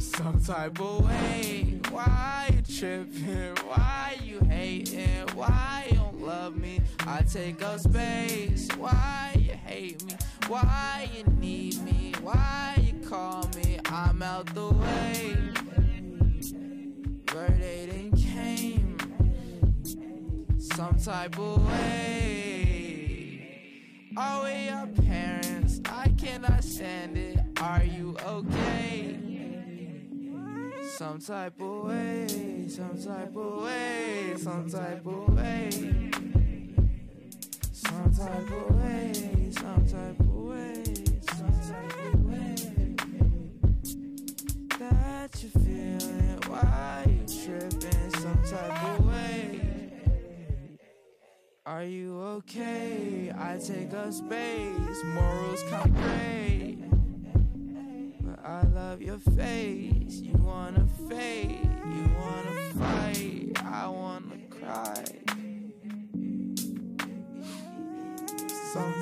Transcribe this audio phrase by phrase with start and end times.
[0.00, 1.80] some type of way.
[1.90, 3.56] Why you tripping?
[3.66, 5.26] Why you hating?
[5.34, 6.80] Why you don't love me?
[7.06, 8.68] I take up space.
[8.76, 10.14] Why you hate me?
[10.46, 12.14] Why you need me?
[12.22, 13.80] Why you call me?
[13.86, 15.36] I'm out the way.
[17.26, 18.96] Birthday didn't came
[20.58, 22.98] some type of way.
[24.16, 25.80] Are we your parents?
[25.86, 27.38] I cannot stand it.
[27.60, 29.17] Are you okay?
[30.98, 35.70] Some type of way, some type of way, some type of way.
[37.70, 39.12] Some type of way,
[39.52, 40.82] some type of way,
[41.36, 42.96] some type of way.
[44.80, 49.60] That you feeling, why you tripping, some type of way.
[51.64, 53.32] Are you okay?
[53.38, 55.92] I take up space, morals come.
[55.92, 56.87] But
[58.48, 60.22] I love your face.
[60.22, 65.04] You wanna fade, you wanna fight, I wanna cry.
[68.72, 68.94] Some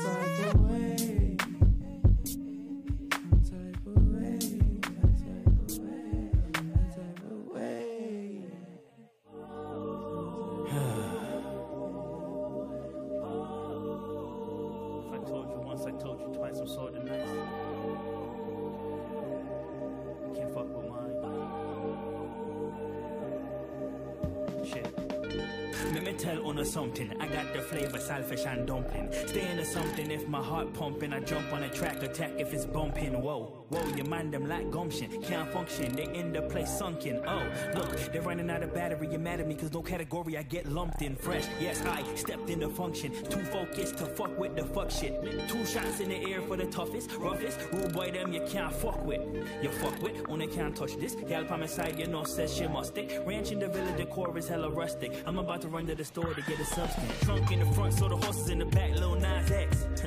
[26.96, 27.20] something.
[27.20, 29.08] I got the flavor, selfish and dumpling.
[29.26, 31.12] Stay into something if my heart pumping.
[31.12, 33.20] I jump on a track, attack if it's bumping.
[33.20, 35.22] Whoa, whoa, your mind them like gumption.
[35.22, 37.22] Can't function, they in the place sunken.
[37.26, 37.42] Oh,
[37.74, 39.08] look, they're running out of battery.
[39.10, 41.16] You're mad at me cause no category I get lumped in.
[41.16, 43.12] Fresh, yes, I stepped into function.
[43.28, 45.14] Too focused to fuck with the fuck shit.
[45.48, 47.58] Two shots in the air for the toughest, roughest.
[47.72, 49.22] Rude boy, them you can't fuck with.
[49.62, 51.14] You fuck with, only can't touch this.
[51.28, 53.20] Gal by my side, you know, says she must stick.
[53.26, 55.12] Ranch in the villa, decor is hella rustic.
[55.26, 56.86] I'm about to run to the store to get a substance.
[57.22, 59.86] Trunk in the front, so the horses in the back, Lil Nas X.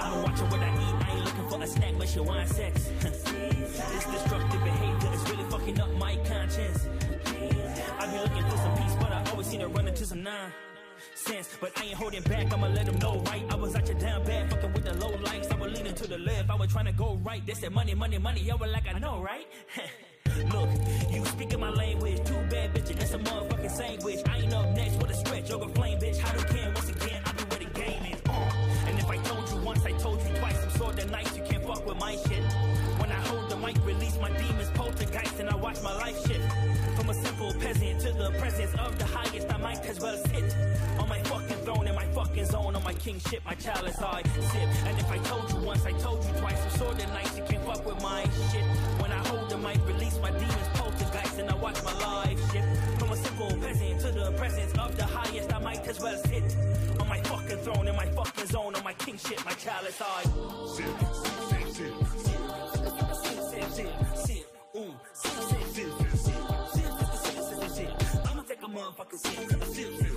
[0.00, 2.90] I'm watching what I eat, I ain't looking for a snack, but she want sex.
[3.00, 6.88] this destructive behavior is really fucking up my conscience.
[7.98, 11.56] I be looking for some peace, but I always seem to run into some nonsense.
[11.60, 13.44] But I ain't holding back, I'ma let them know, right?
[13.50, 15.50] I was out your damn bad, fucking with the low lights.
[15.50, 17.44] I was leaning to the left, I was trying to go right.
[17.44, 18.50] They said money, money, money.
[18.50, 19.46] I was like, I know, right?
[20.52, 20.70] Look,
[21.10, 22.96] you speaking my language, too bad, bitch.
[22.96, 24.20] That's a motherfucking sandwich.
[24.26, 25.14] I ain't up next with a
[31.10, 32.44] nice, you can't fuck with my shit.
[32.98, 36.46] When I hold the mic, release my demons, poltergeist, and I watch my life shift.
[36.96, 40.54] From a simple peasant to the presence of the highest, I might as well sit
[40.98, 44.68] on my fucking throne in my fucking zone, on my kingship, my chalice I sip.
[44.86, 46.62] And if I told you once, I told you twice.
[46.62, 48.22] I'm sorta nice, you can't fuck with my
[48.52, 48.64] shit.
[49.00, 52.68] When I hold the mic, release my demons, poltergeist, and I watch my life shift.
[52.98, 56.56] From a simple peasant to the presence of the highest, I might as well sit
[57.60, 60.86] throne in my fucking zone, on my kingship, my chalice I sip,
[61.50, 62.40] sip, sip, sip, sip,
[62.70, 64.34] sip, sip, sip, sip, sip,
[65.60, 66.38] sip, sip,
[66.72, 68.30] sip, sip, sip, sip.
[68.30, 70.16] I'ma take a motherfucking sip, sip, sip, sip,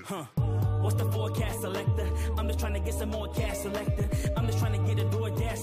[0.06, 0.26] Huh.
[0.82, 2.10] What's the forecast selector?
[2.38, 4.10] I'm just trying to get some more cash selector.
[4.36, 5.08] I'm just trying to get a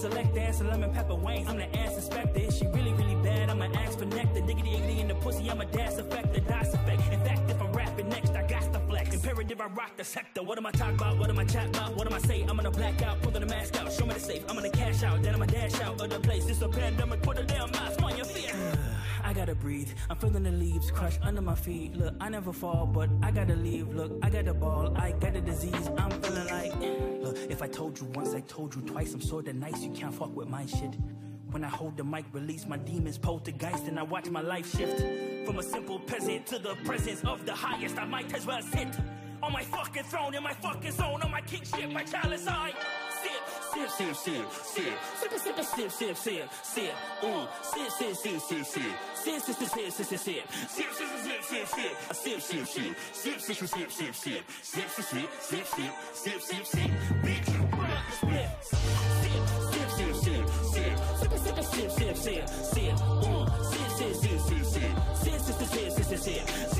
[0.00, 1.46] Selector and lemon pepper wings.
[1.46, 2.40] I'm the ass inspector.
[2.40, 3.50] Is she really, really bad?
[3.50, 4.40] I'm an ass for nectar.
[4.40, 5.50] Diggity, diggity in the pussy.
[5.50, 7.12] I'm a dash effector, dice effect.
[7.12, 9.14] In fact, if I'm rapping next, I got to flex.
[9.14, 10.42] Imperative, I rock the sector.
[10.42, 11.18] What am I talking about?
[11.18, 11.96] What am I chat about?
[11.96, 12.40] What am I say?
[12.40, 14.42] I'm gonna black out, pull the mask out, show me the safe.
[14.48, 16.48] I'm gonna cash out, then I'ma dash out of the place.
[16.48, 17.99] It's a pandemic, put a damn mask.
[19.30, 19.92] I gotta breathe.
[20.10, 21.94] I'm feeling the leaves crush under my feet.
[21.94, 23.94] Look, I never fall, but I gotta leave.
[23.94, 25.88] Look, I got the ball, I got the disease.
[25.96, 26.74] I'm feeling like,
[27.22, 29.14] look, if I told you once, I told you twice.
[29.14, 30.96] I'm sorta nice, you can't fuck with my shit.
[31.53, 34.98] When I hold the mic, release my demons, poltergeist, and I watch my life shift.
[35.47, 38.88] From a simple peasant to the presence of the highest, I might as well sit
[39.44, 42.72] on my fucking throne, in my fucking zone, on my kingship, my chalice, I
[43.88, 48.65] sip, sip, sip, sip, sip, sip, sip, sip, sip, sip, mm, sip, sip, sip, sip,
[48.66, 50.47] sip, sip, sip, sip, sip, sip, sip, sip,
[50.91, 54.24] sip, sip, sip, sip, a sip, sip, sip, sip, sip, sip, sip, sip, sip,
[54.91, 55.04] sip, sip,
[55.41, 56.91] sip, sip, sip, sip, sip,
[57.22, 57.48] bitch,
[58.12, 58.91] split, sip,
[59.21, 64.65] sip, sip, sip, sip, sip, sip, sip, sip, sip, sip, mm, sip, sip, sip, sip,
[64.65, 66.79] sip, sip, sip, sip, sip, sip, sip, sip, sip, sip,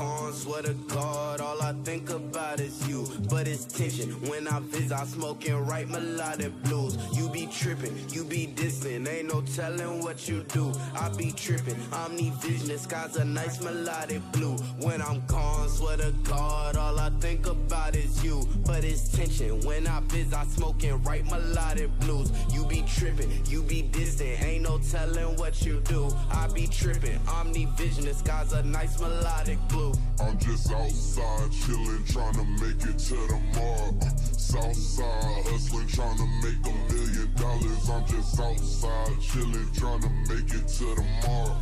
[0.00, 2.79] I'm swear to God, all I think about is.
[3.40, 6.98] But it's tension when I visit, I smoke and write melodic blues.
[7.16, 10.70] You be tripping, you be distant, ain't no telling what you do.
[10.94, 14.56] I be tripping, omnivision, the sky's a nice melodic blue.
[14.82, 18.46] When I'm gone, swear to God, all I think about is you.
[18.66, 22.30] But it's tension when I visit, I smoke and write melodic blues.
[22.52, 26.10] You be tripping, you be distant, ain't no telling what you do.
[26.30, 29.94] I be tripping, omnivision, the sky's a nice melodic blue.
[30.20, 33.29] I'm just outside chilling, trying to make it to
[34.50, 37.88] Southside hustling, trying to make a million dollars.
[37.88, 41.56] I'm just outside chilling, trying to make it to the mall.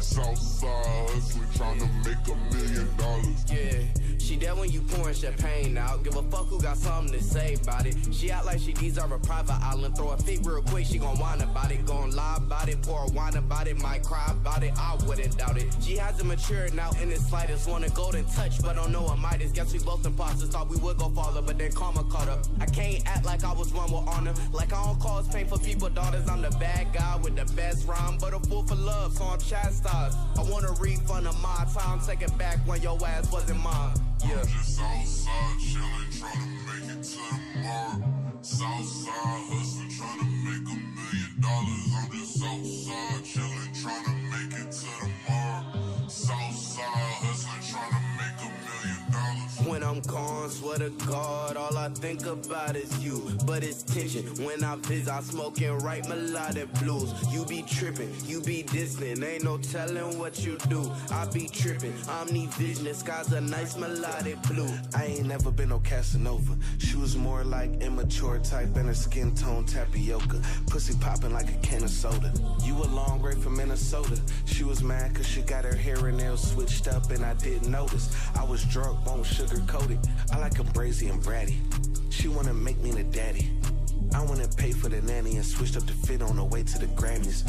[0.00, 3.44] Southside hustling, trying to make a million dollars.
[3.50, 4.04] Yeah.
[4.24, 6.02] She there when you pouring champagne out.
[6.02, 7.94] Give a fuck who got something to say about it.
[8.10, 9.96] She act like she deserve a private island.
[9.96, 11.84] Throw a fit real quick, she gon' whine about it.
[11.84, 13.78] Gon' lie about it, pour a wine about it.
[13.82, 15.66] Might cry about it, I wouldn't doubt it.
[15.82, 17.68] She hasn't matured now in the slightest.
[17.68, 19.52] Want a golden touch, but don't know a Midas.
[19.52, 20.48] Guess we both imposters.
[20.48, 22.44] Thought we would go farther, but then karma caught up.
[22.60, 24.34] I can't act like I was one with honor.
[24.52, 26.28] Like I don't cause pain for people, daughters.
[26.28, 29.38] I'm the bad guy with the best rhyme, but a fool for love, so I'm
[29.38, 30.16] chastised.
[30.36, 32.00] I want a refund of my time.
[32.06, 33.94] Take it back when your ass wasn't mine.
[34.24, 34.40] Yeah.
[34.40, 37.04] I'm just outside chilling, trying to make it.
[38.42, 39.14] Southside
[39.48, 39.73] hustling,
[49.94, 53.30] I'm gone, swear to God, all I think about is you.
[53.46, 57.14] But it's tension when I visit, I smoke and write melodic blues.
[57.32, 60.90] You be tripping, you be distant, ain't no telling what you do.
[61.12, 64.68] I be tripping, omnivision, the sky's a nice melodic blue.
[64.96, 66.56] I ain't never been no Casanova.
[66.78, 70.40] She was more like immature type and her skin tone tapioca.
[70.66, 72.32] Pussy popping like a can of soda.
[72.64, 74.20] You a long way from Minnesota.
[74.44, 77.70] She was mad cause she got her hair and nails switched up and I didn't
[77.70, 78.10] notice.
[78.34, 79.98] I was drunk, won't sugarcoat it.
[80.32, 81.56] I like them brazy and bratty.
[82.10, 83.50] She wanna make me the daddy.
[84.14, 86.78] I wanna pay for the nanny and switched up the fit on the way to
[86.78, 87.42] the Grammys.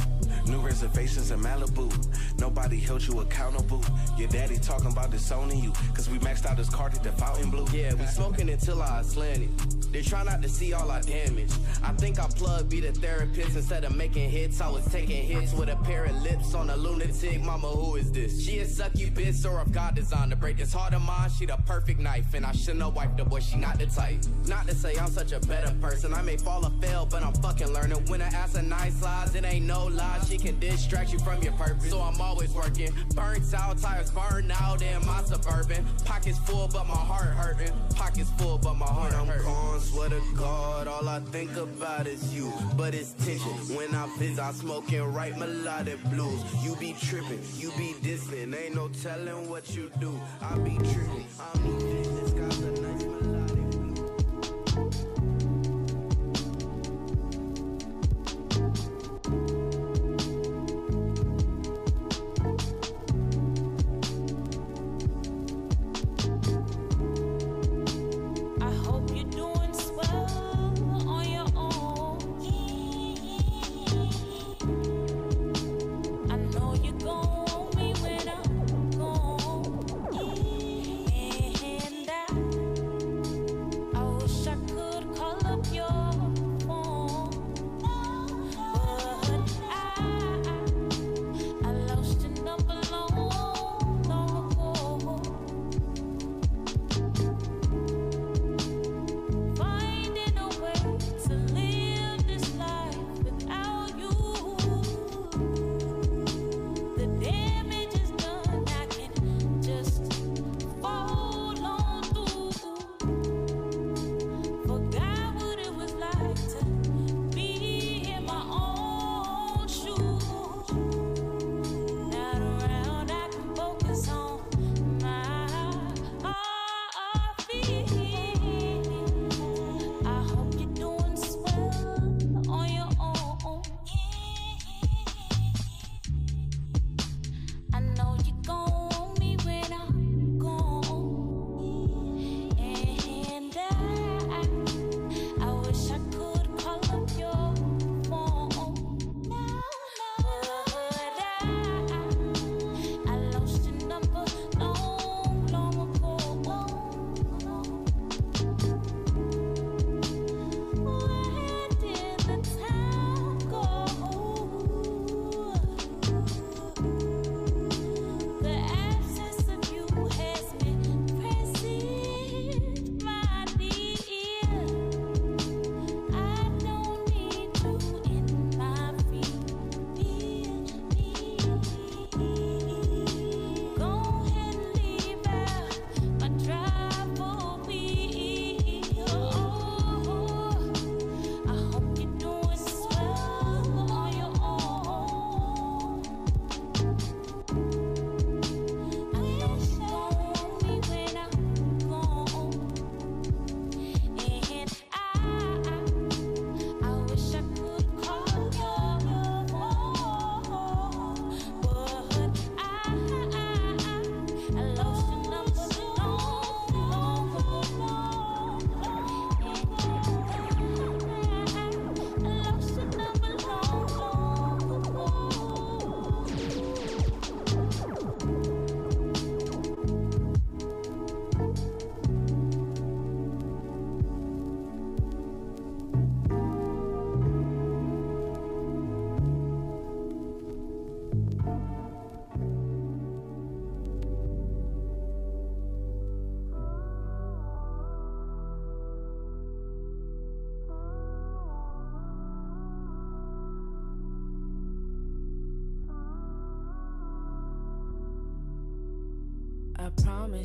[0.48, 1.92] New reservations in Malibu.
[2.40, 3.84] Nobody held you accountable.
[4.18, 5.72] Your daddy talking about disowning you.
[5.94, 7.68] Cause we maxed out his card at the Fontainebleau.
[7.72, 9.50] Yeah, we smoking until I slanted.
[9.92, 11.52] They try not to see all our damage.
[11.84, 14.60] I think I plug be the therapist instead of making hits.
[14.60, 17.42] I was taking hits with a pair of lips on a lunatic.
[17.42, 18.44] Mama, who is this?
[18.44, 21.46] She a sucky bitch or if God designed to break this heart of mine, she
[21.46, 22.34] the perfect knife.
[22.34, 24.20] And I shouldn't have wiped the boy, she not the type.
[24.48, 26.14] Not to say I'm such a better person.
[26.14, 27.98] I may fall or fail, but I'm fucking learning.
[28.08, 30.20] When I ask a nice lies, it ain't no lie.
[30.28, 31.90] She can distract you from your purpose.
[31.90, 32.94] So I'm always working.
[33.16, 35.86] Burnt out, tires burned out in my suburban.
[36.06, 37.74] Pockets full, but my heart hurting.
[37.96, 39.46] Pockets full, but my heart I'm hurting.
[39.46, 42.52] gone, swear to God, all I think about is you.
[42.78, 46.42] But it's tension when I visit, I smoke and write melodic blues.
[46.64, 50.20] You be tripping, you be distant, ain't no telling what you do.
[50.42, 51.95] I be tripping, I'm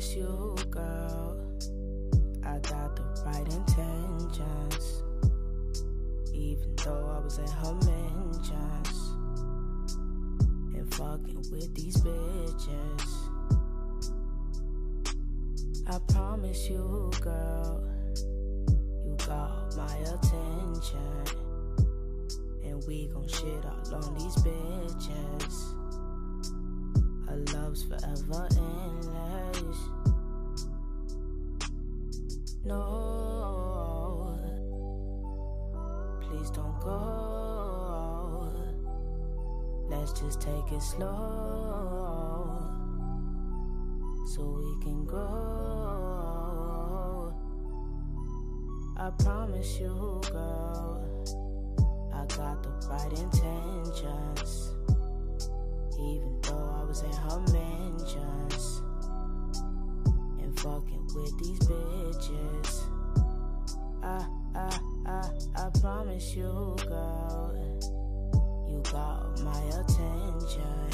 [0.01, 1.37] promise you, girl,
[2.43, 5.03] I got the right intentions.
[6.33, 8.97] Even though I was in her mentions
[10.75, 13.11] and fucking with these bitches.
[15.87, 17.83] I promise you, girl,
[19.05, 21.25] you got my attention.
[22.63, 25.75] And we gon' shit all on these bitches.
[27.29, 28.47] Our love's forever
[32.63, 34.37] No,
[36.21, 38.53] please don't go.
[39.89, 42.61] Let's just take it slow
[44.27, 45.21] so we can grow.
[48.95, 51.03] I promise you, girl,
[52.13, 54.75] I got the right intentions.
[55.99, 57.39] Even though I was in her
[60.61, 62.83] fucking with these bitches.
[64.03, 67.55] I, I, I, I promise you, girl,
[68.69, 70.89] you got my attention.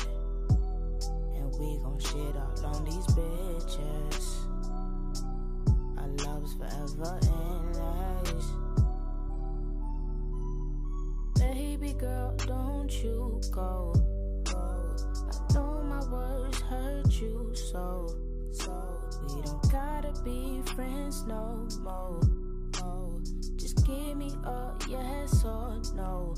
[1.36, 4.36] And we gon' shit all on these bitches.
[5.98, 8.46] Our love's forever endless.
[11.38, 13.94] Baby girl, don't you go.
[14.48, 18.08] I know my words hurt you so.
[18.54, 18.87] So
[19.22, 22.22] we don't gotta be friends no more.
[22.80, 23.22] No.
[23.56, 26.36] Just give me a yes or no.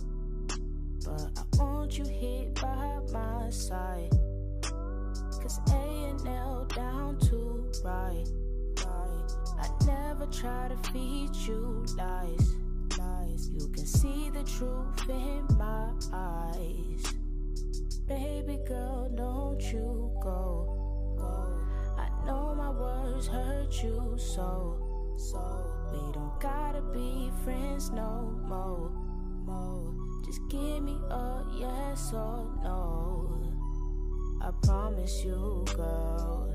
[1.06, 4.12] But I want you here by my side.
[5.42, 8.26] Cause A and L down to right.
[8.86, 9.32] right.
[9.58, 12.56] I never try to feed you lies.
[12.98, 13.50] lies.
[13.50, 17.14] You can see the truth in my eyes.
[18.08, 21.16] Baby girl, don't you go.
[21.18, 21.59] go.
[22.30, 24.78] Know my words hurt you so.
[25.18, 25.42] So
[25.92, 28.92] we don't gotta be friends no more.
[29.46, 29.96] more.
[30.24, 33.52] Just give me a yes or no.
[34.44, 36.54] I promise you, girl.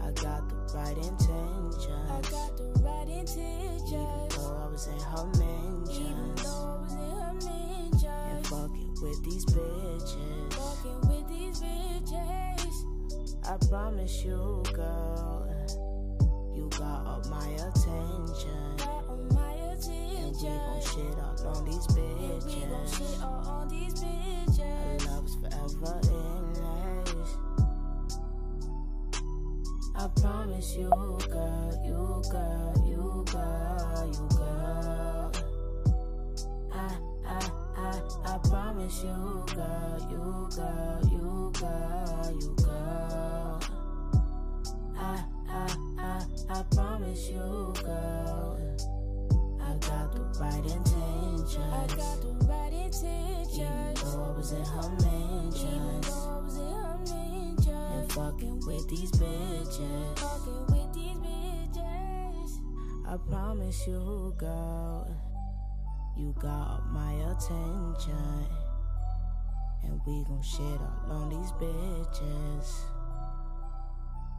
[0.00, 1.86] I got the right intentions.
[2.08, 3.92] I got the right intentions.
[3.92, 6.00] Even though I was in her mentions.
[6.00, 8.04] Even though I was in her mentions.
[8.04, 10.52] And fucking with these bitches.
[10.54, 12.91] Fucking with these bitches.
[13.44, 15.48] I promise you, girl.
[16.54, 18.76] You got all my attention.
[19.34, 19.94] My attention.
[20.16, 22.46] And we gon' shit all on these bitches.
[22.46, 25.06] We gon' shit all on these bitches.
[25.08, 27.36] Our love's forever endless.
[29.96, 35.32] I promise you, girl, you girl, you girl, you girl.
[36.72, 36.96] I,
[37.32, 43.60] I, I, I promise you, girl, you girl, you girl, you girl.
[44.98, 48.58] I, I, I, I promise you, girl.
[49.62, 51.56] I got the right intentions.
[51.56, 53.56] I got the right intentions.
[53.56, 55.64] Even though I was in her mentions.
[55.64, 57.68] Even though I was in her mentions.
[57.68, 60.18] And fucking with these bitches.
[60.18, 62.50] Fucking with these bitches.
[63.08, 65.31] I promise you, girl.
[66.16, 68.46] You got my attention.
[69.84, 72.84] And we gon' shit all on these bitches.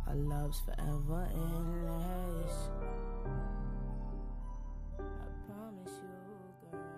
[0.08, 2.70] Our love's forever endless.
[5.00, 5.02] I
[5.48, 6.10] promise you,
[6.72, 6.94] girl.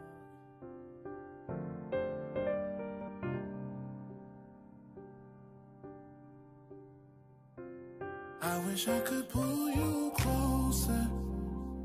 [8.42, 11.08] I wish I could pull you closer.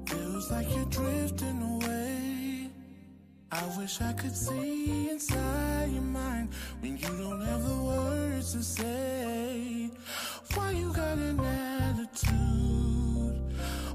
[0.06, 2.09] Feels like you're drifting away.
[3.52, 8.62] I wish I could see inside your mind when you don't have the words to
[8.62, 9.90] say.
[10.54, 12.32] Why you got an attitude?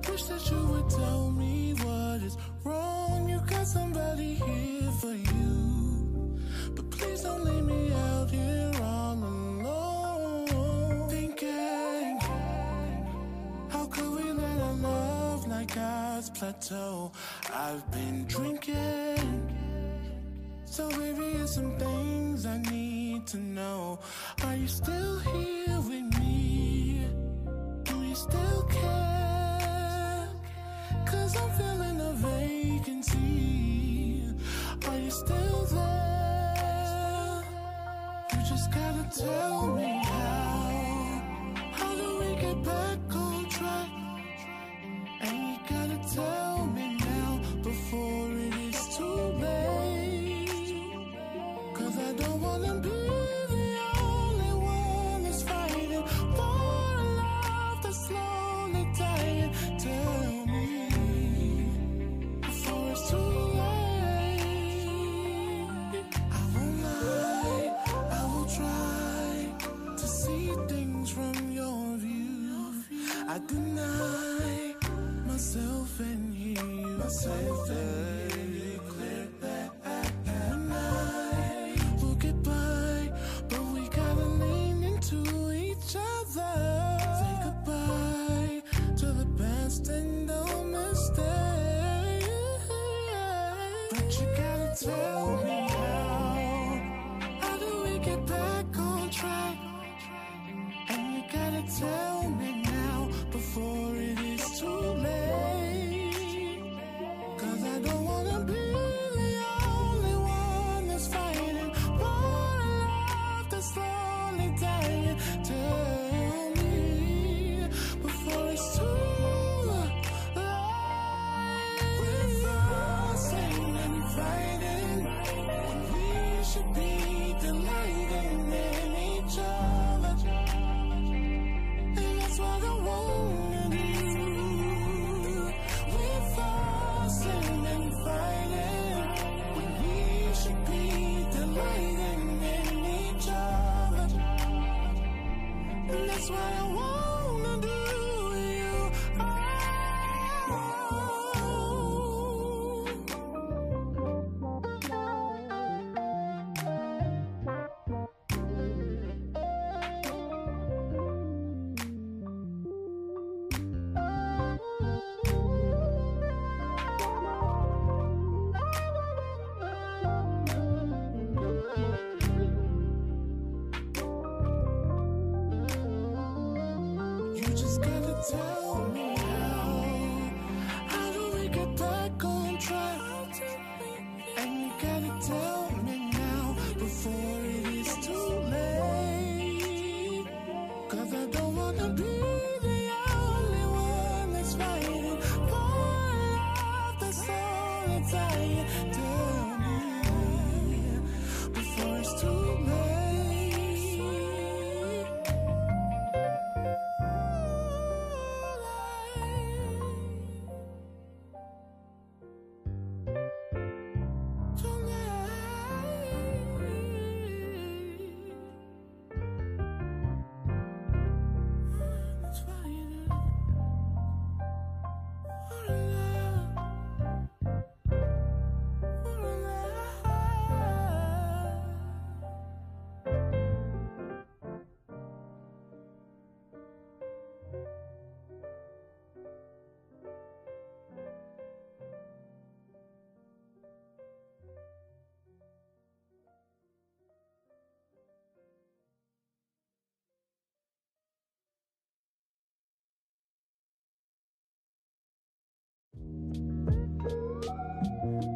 [0.10, 2.36] Wish that you would tell me what is
[2.66, 3.30] wrong.
[3.30, 6.38] You got somebody here for you.
[6.76, 8.65] But please don't leave me out here
[16.16, 17.12] ours plateau?
[17.54, 19.52] I've been drinking.
[20.64, 24.00] So maybe it's some things I need to know.
[24.44, 27.08] Are you still here with me?
[27.84, 30.30] Do you still care?
[31.06, 33.20] Cause I'm feeling a vacancy.
[34.88, 37.44] Are you still there?
[38.32, 40.05] You just gotta tell me
[46.16, 46.45] gotta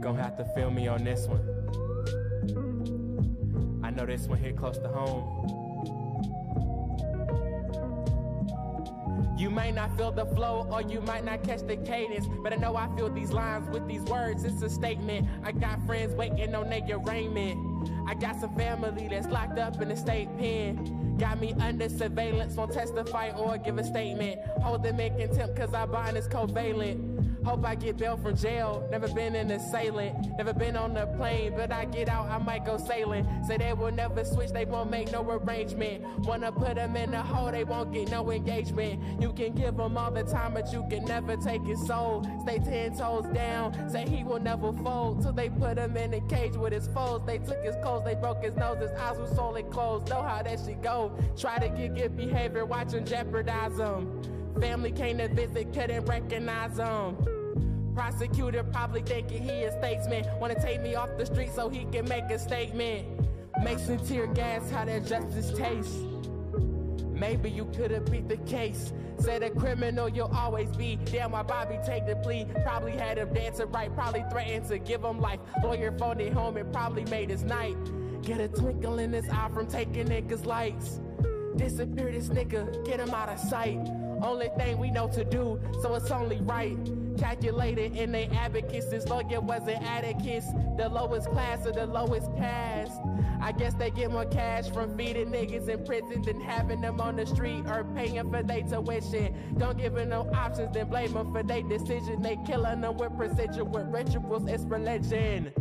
[0.09, 1.39] Gonna have to feel me on this one.
[3.83, 5.45] I know this one hit close to home.
[9.37, 12.55] You might not feel the flow or you might not catch the cadence, but I
[12.55, 14.43] know I feel these lines with these words.
[14.45, 15.27] It's a statement.
[15.43, 17.87] I got friends waiting on their arraignment.
[18.07, 21.17] I got some family that's locked up in the state pen.
[21.19, 24.41] Got me under surveillance, won't testify or give a statement.
[24.63, 27.08] Hold them in contempt cause I bind is covalent.
[27.45, 28.87] Hope I get bail from jail.
[28.91, 32.65] Never been an assailant, never been on a plane, but I get out, I might
[32.65, 33.27] go sailing.
[33.47, 36.03] Say they will never switch, they won't make no arrangement.
[36.25, 39.21] Wanna put them in the hole, they won't get no engagement.
[39.21, 42.25] You can give them all the time, but you can never take his soul.
[42.41, 45.21] Stay ten toes down, say he will never fold.
[45.21, 47.21] Till they put him in a cage with his foes.
[47.25, 50.09] They took his clothes, they broke his nose, his eyes were solely closed.
[50.09, 51.11] Know how that shit go.
[51.37, 54.38] Try to get good behavior, watch him jeopardize them.
[54.59, 57.93] Family came to visit, couldn't recognize him.
[57.95, 60.25] Prosecutor probably thinking he a statesman.
[60.39, 63.07] Wanna take me off the street so he can make a statement.
[63.63, 65.97] Mason tear gas, how that justice taste.
[67.11, 68.93] Maybe you could've beat the case.
[69.17, 70.97] Said a criminal you'll always be.
[71.05, 72.45] Damn, why Bobby take the plea?
[72.63, 73.93] Probably had him dancing right.
[73.93, 75.39] Probably threatened to give him life.
[75.61, 77.75] Lawyer phoned it home and probably made his night.
[78.21, 81.01] Get a twinkle in his eye from taking niggas' lights.
[81.57, 83.85] Disappear this nigga, get him out of sight.
[84.21, 86.77] Only thing we know to do, so it's only right.
[87.17, 90.45] Calculated in they advocates, this lawyer wasn't Atticus.
[90.77, 92.99] The lowest class of the lowest caste.
[93.41, 97.15] I guess they get more cash from feeding niggas in prison than having them on
[97.15, 99.33] the street or paying for their tuition.
[99.57, 102.21] Don't give them no options, then blame them for their decision.
[102.21, 105.53] They killing them with precision, with rituals, it's religion.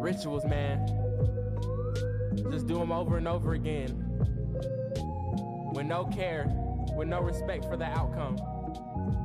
[0.00, 0.86] Rituals, man.
[2.50, 4.07] Just do them over and over again.
[5.72, 6.46] With no care,
[6.96, 8.38] with no respect for the outcome.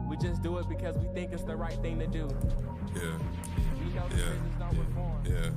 [0.08, 2.30] We just do it because we think it's the right thing to do.
[2.96, 3.02] Yeah.
[3.80, 4.26] We know the Yeah.
[4.26, 5.24] prisons don't reform.
[5.26, 5.50] Yeah.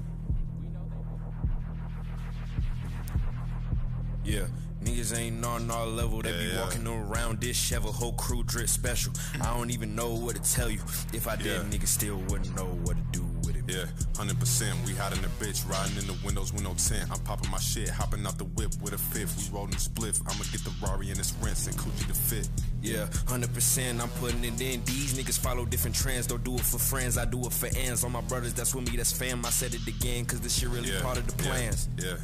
[4.24, 4.46] Yeah.
[4.82, 6.22] Niggas ain't on our level.
[6.22, 6.60] They Yeah, be yeah.
[6.62, 9.12] walking around disheveled, whole crew drip special.
[9.40, 10.80] I don't even know what to tell you.
[11.12, 11.62] If I did, Yeah.
[11.78, 13.35] niggas still wouldn't know what to do with it.
[13.68, 14.76] Yeah, hundred percent.
[14.86, 17.10] We hot in the bitch, riding in the windows with no tent.
[17.10, 19.36] I'm popping my shit, hopping out the whip with a fifth.
[19.50, 20.20] We rolling spliff.
[20.26, 22.48] I'ma get the Rari and its rinse and coochie to fit.
[22.82, 24.84] Yeah, 100%, I'm putting it in.
[24.84, 26.26] These niggas follow different trends.
[26.28, 28.04] Don't do it for friends, I do it for ends.
[28.04, 29.44] All my brothers that's with me, that's fam.
[29.44, 31.88] I said it again, cause this shit really Yeah, part of the yeah, plans.
[31.98, 32.14] Yeah.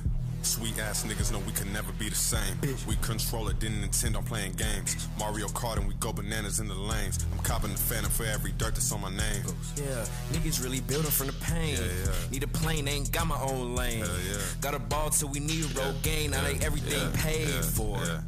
[0.42, 2.58] Sweet ass niggas know we can never be the same.
[2.86, 5.08] We control it, didn't intend on playing games.
[5.18, 7.24] Mario Kart and we go bananas in the lanes.
[7.32, 9.42] I'm copping the phantom for every dirt that's on my name.
[9.76, 11.76] Yeah, niggas really building from the pain.
[11.76, 12.30] Yeah, yeah.
[12.30, 14.00] Need a plane, ain't got my own lane.
[14.00, 14.38] Hell yeah.
[14.60, 16.32] Got a ball till we need a road gain.
[16.32, 17.98] Now they everything yeah, paid yeah, for.
[18.04, 18.20] yeah.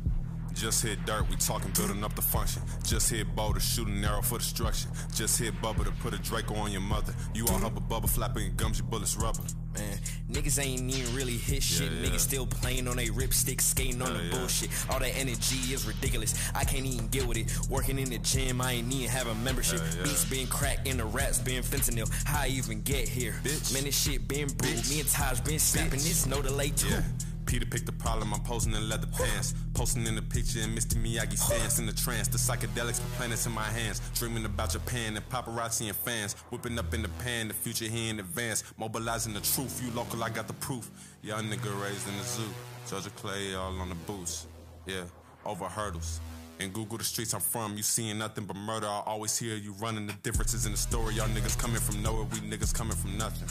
[0.55, 2.63] Just hit dirt, we talking building up the function.
[2.85, 4.91] Just hit boulder, shooting arrow for destruction.
[5.13, 7.13] Just hit bubble to put a Draco on your mother.
[7.35, 9.43] You all hubba bubble flapping gums, your bullets rubber.
[9.75, 9.99] Man,
[10.31, 11.91] niggas ain't even really hit shit.
[11.91, 12.09] Yeah, yeah.
[12.09, 14.71] Niggas still playing on they ripstick, skating on the bullshit.
[14.89, 16.35] All that energy is ridiculous.
[16.55, 17.53] I can't even get with it.
[17.69, 19.81] Working in the gym, I ain't even have a membership.
[20.05, 22.09] Beats being cracked and the raps being fentanyl.
[22.25, 23.35] How I even get here?
[23.43, 23.75] Bitch.
[23.75, 24.89] Man, this shit been brewed.
[24.89, 26.89] Me and Taj been snapping this no delay too.
[26.89, 27.03] Yeah.
[27.47, 29.55] Peter picked the problem, I'm posing in leather pants.
[29.73, 30.95] Posting in the picture in Mr.
[31.03, 32.29] Miyagi stance in the trance.
[32.29, 34.03] The psychedelics for planets in my hands.
[34.15, 36.35] Dreaming about Japan and paparazzi and fans.
[36.51, 38.63] Whipping up in the pan, the future here in advance.
[38.79, 40.91] Mobilizing the truth, you local, I got the proof.
[41.23, 42.51] Young nigga raised in the zoo.
[42.89, 44.47] Georgia Clay all on the boots.
[44.87, 45.05] Yeah,
[45.47, 46.21] over hurdles.
[46.61, 48.87] And Google the streets I'm from, you seeing nothing but murder.
[48.87, 51.15] I always hear you running the differences in the story.
[51.15, 53.49] Y'all niggas coming from nowhere, we niggas coming from nothing.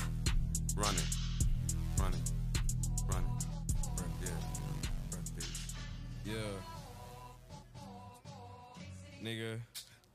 [0.77, 1.07] Running,
[1.99, 2.32] running.
[9.23, 9.57] Nigga,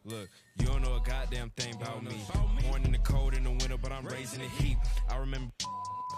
[0.04, 2.14] look, you don't know a goddamn thing about me.
[2.68, 4.76] Born in the cold in the winter, but I'm raising in the heat.
[5.08, 5.50] I remember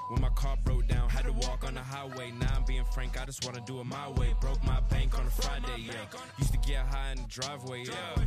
[0.08, 2.32] when my car broke down, had to walk on the highway.
[2.32, 4.34] Now I'm being frank, I just wanna do it my way.
[4.40, 5.92] Broke my bank on a Friday, yeah.
[6.38, 8.24] Used to get high in the driveway, yeah.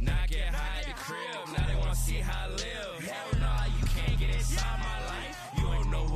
[0.00, 3.04] Now I get high at the crib, now they wanna see how I live.
[3.04, 5.05] Hell nah, you can't get inside my life.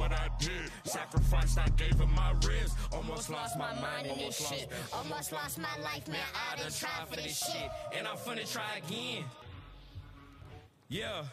[0.00, 0.70] What I did.
[0.84, 2.74] Sacrificed, I gave up my ribs.
[2.90, 4.70] Almost lost my mind in this shit.
[4.94, 6.24] Almost lost my life, man.
[6.32, 7.70] I done tried for this shit.
[7.94, 9.24] And I'm finna try again.
[10.88, 11.24] Yeah.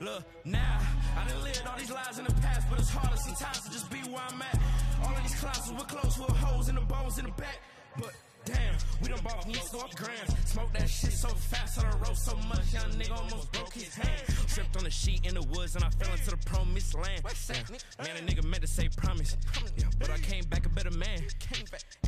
[0.00, 0.80] Look, now,
[1.14, 3.90] I done lived all these lives in the past, but it's harder sometimes to just
[3.90, 4.58] be where I'm at.
[5.04, 7.60] All of these closets were close with holes in the bones in the back.
[7.98, 8.12] But
[8.44, 10.34] damn, we done bought me so up grams.
[10.46, 13.94] Smoke that shit so fast, I done roll so much, young nigga almost broke his
[13.94, 14.22] hand.
[14.48, 17.22] Tripped on the sheet in the woods and I fell into the promised land.
[17.24, 18.04] Yeah.
[18.04, 19.36] Man, a nigga meant to say promise.
[19.76, 21.22] Yeah, but I came back a better man.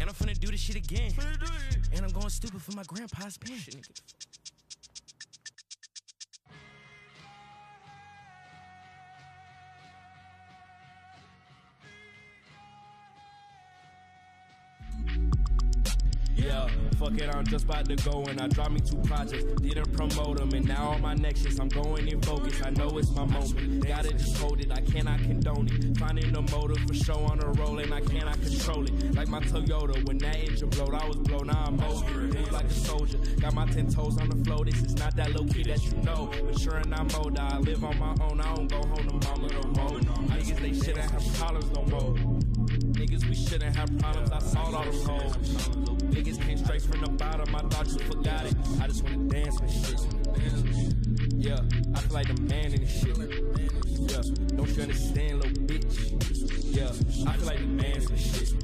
[0.00, 1.12] And I'm finna do this shit again.
[1.94, 3.58] And I'm going stupid for my grandpa's pen.
[17.04, 19.44] Fuck it, I'm just about to go and I dropped me two projects.
[19.60, 22.62] Didn't promote them, and now on my next shit, I'm going in focus.
[22.64, 23.86] I know it's my moment.
[23.86, 25.98] Gotta just hold it, I cannot condone it.
[25.98, 29.14] Finding the motive for show on a roll, and I cannot control it.
[29.14, 32.34] Like my Toyota, when that engine blowed, I was blown, now I'm over it.
[32.34, 34.64] Move like a soldier, got my ten toes on the floor.
[34.64, 36.30] This is not that low key that you know.
[36.44, 39.48] Mature and I'm older, I live on my own, I don't go home to mama
[39.48, 40.00] no more.
[40.00, 42.14] Niggas, they shouldn't have problems no more.
[42.94, 44.30] Niggas, we shouldn't have problems.
[44.30, 46.03] I saw all them hoes.
[46.14, 47.54] Niggas came straight from the bottom.
[47.56, 48.54] I thought you forgot it.
[48.80, 50.00] I just wanna dance with shit.
[51.34, 51.58] Yeah,
[51.92, 53.18] I feel like the man in this shit.
[53.18, 54.22] Yeah,
[54.56, 56.74] don't you understand, little bitch?
[56.74, 56.90] Yeah,
[57.28, 58.54] I feel like the man in this shit.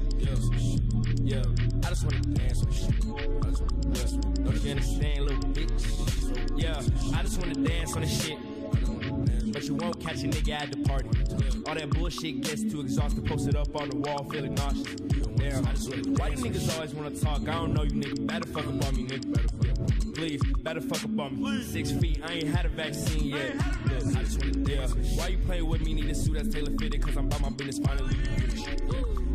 [1.21, 1.43] Yeah,
[1.83, 2.95] I just wanna dance with shit.
[3.03, 6.57] Yeah, don't you understand, little bitch?
[6.57, 6.81] Yeah,
[7.17, 8.37] I just wanna dance on the shit.
[9.51, 11.09] But you won't catch a nigga at the party.
[11.67, 14.95] All that bullshit gets too exhausted, posted up on the wall, feeling nauseous.
[15.35, 15.65] Damn,
[16.15, 17.41] why you niggas always wanna talk?
[17.41, 18.25] I don't know you nigga.
[18.25, 20.15] Better fuck up on me, nigga.
[20.15, 21.63] Please, better fuck up on me.
[21.63, 23.55] Six feet, I ain't had a vaccine yet.
[23.59, 24.87] I just wanna, yeah.
[24.87, 25.93] Why you playing with me?
[25.95, 28.15] Need a suit that's tailor fitted, cause I'm about my business finally.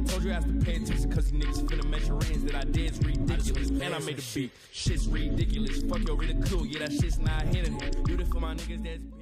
[0.06, 2.64] Told you I have to pay attention cause you niggas finna measure ends that I
[2.64, 3.68] did is ridiculous.
[3.68, 4.52] And I made a beat.
[4.72, 5.82] Shit's ridiculous.
[5.82, 8.04] Fuck your ridicule, yeah, that shit's not hitting it.
[8.04, 9.15] Do this for my niggas that's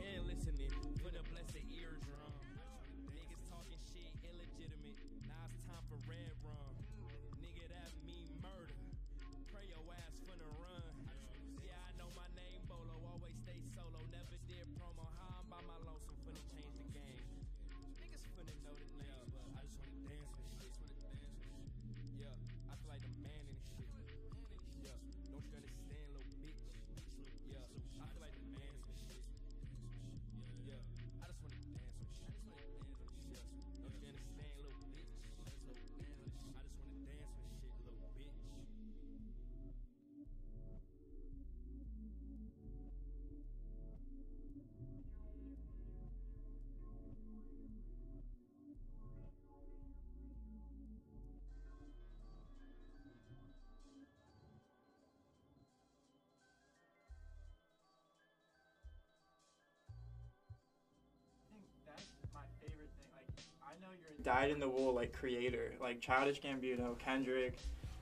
[64.25, 67.55] dyed in the wool like creator, like Childish Gambino, Kendrick.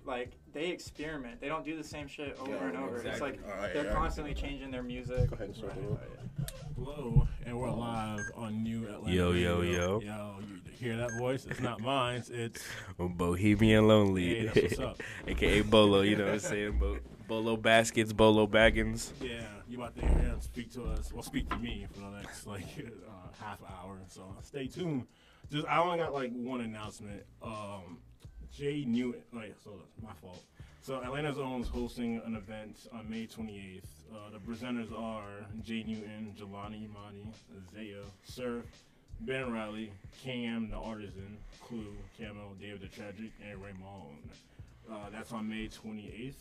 [0.04, 1.40] Like they experiment.
[1.40, 2.96] They don't do the same shit over Yeah, and over.
[3.06, 3.92] It's like Alright, they're yeah.
[3.94, 5.28] constantly changing their music.
[5.30, 6.50] Go ahead and start Right, the right.
[6.74, 9.14] Hello, and we're live on New Atlanta.
[9.14, 10.00] Yo, yo, Radio.
[10.00, 10.00] yo.
[10.00, 11.46] Yo, you hear that voice?
[11.48, 12.24] It's not mine.
[12.30, 12.64] It's
[12.98, 15.02] Bohemian Lonely, Hey, that's what's up.
[15.28, 16.00] aka Bolo.
[16.00, 16.78] You know what I'm saying?
[16.80, 19.12] Bo- Bolo baskets, Bolo baggins.
[19.20, 19.42] yeah.
[19.68, 21.12] You about to hear him speak to us?
[21.12, 22.64] Well, speak to me for the next like
[23.08, 24.00] uh, half hour.
[24.08, 25.06] So stay tuned.
[25.52, 27.22] Just I only got like one announcement.
[27.42, 27.98] Um,
[28.50, 29.20] Jay Newton.
[29.32, 30.42] Like, so that's my fault.
[30.80, 33.82] So Atlanta Zone's hosting an event on May 28th.
[34.12, 37.32] Uh, the presenters are Jay Newton, Jelani Imani,
[37.72, 38.62] Zaya, Sir,
[39.20, 39.92] Ben Riley,
[40.24, 41.36] Cam the Artisan,
[41.66, 44.30] Clue, Camo, David the Tragic, and Raymond.
[44.90, 46.34] Uh, that's on May 28th.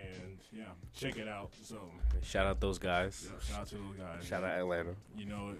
[0.00, 0.64] And yeah,
[0.96, 1.50] check it out.
[1.64, 1.76] So
[2.22, 3.28] Shout out those guys.
[3.28, 4.26] yeah, shout out to those guys.
[4.26, 4.94] Shout out Atlanta.
[5.16, 5.58] You know it.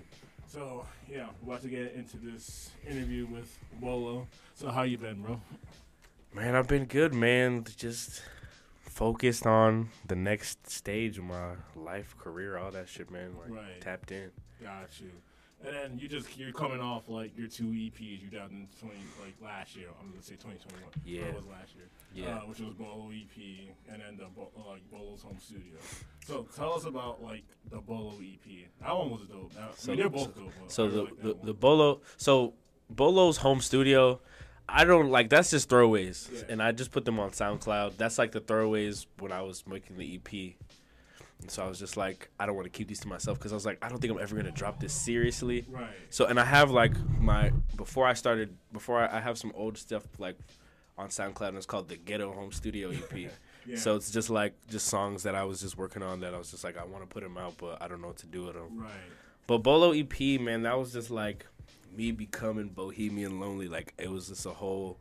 [0.53, 4.27] So yeah, we're about to get into this interview with Bolo.
[4.55, 5.41] So how you been, bro?
[6.35, 7.65] Man, I've been good, man.
[7.75, 8.21] Just
[8.83, 13.31] focused on the next stage of my life, career, all that shit, man.
[13.41, 13.81] Like Right.
[13.81, 14.31] tapped in.
[14.63, 15.11] Got you.
[15.65, 18.99] And then you just you're coming off like your two EPs you done in twenty
[19.23, 19.87] like last year.
[20.01, 20.83] I'm gonna say 2021.
[21.05, 21.23] Yeah.
[21.29, 21.87] It was last year.
[22.15, 22.37] Yeah.
[22.37, 25.77] Uh, which was Bolo EP and then the uh, like Bolo's home studio.
[26.27, 28.67] So tell us about like the Bolo EP.
[28.81, 29.53] That one was dope.
[29.55, 30.53] That, I mean, they're both dope.
[30.61, 32.55] but So the, like the, the Bolo, so
[32.91, 34.21] Bolo's home studio,
[34.69, 36.43] I don't like that's just throwaways, Yeah.
[36.53, 37.97] and I just put them on SoundCloud.
[37.97, 40.55] That's like the throwaways when I was making the EP.
[41.43, 43.53] And so I was just like, I don't want to keep these to myself because
[43.53, 45.67] I was like, I don't think I'm ever gonna drop this seriously.
[45.69, 45.87] Right.
[46.11, 49.77] So and I have like my before I started before I, I have some old
[49.77, 50.37] stuff like
[50.97, 53.31] on SoundCloud and it's called the Ghetto Home Studio EP.
[53.65, 53.77] Yeah.
[53.77, 56.51] So it's just like just songs that I was just working on that I was
[56.51, 58.47] just like I want to put them out but I don't know what to do
[58.47, 58.77] with them.
[58.77, 58.91] Right.
[59.47, 61.47] But Bolo EP, man, that was just like
[61.97, 63.69] me becoming bohemian lonely.
[63.69, 64.99] Like it was just a whole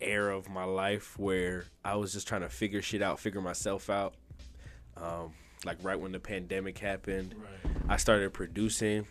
[0.00, 3.88] era of my life where I was just trying to figure shit out, figure myself
[3.88, 4.14] out.
[4.96, 5.32] Um,
[5.64, 7.72] like right when the pandemic happened, Right.
[7.88, 9.06] I started producing.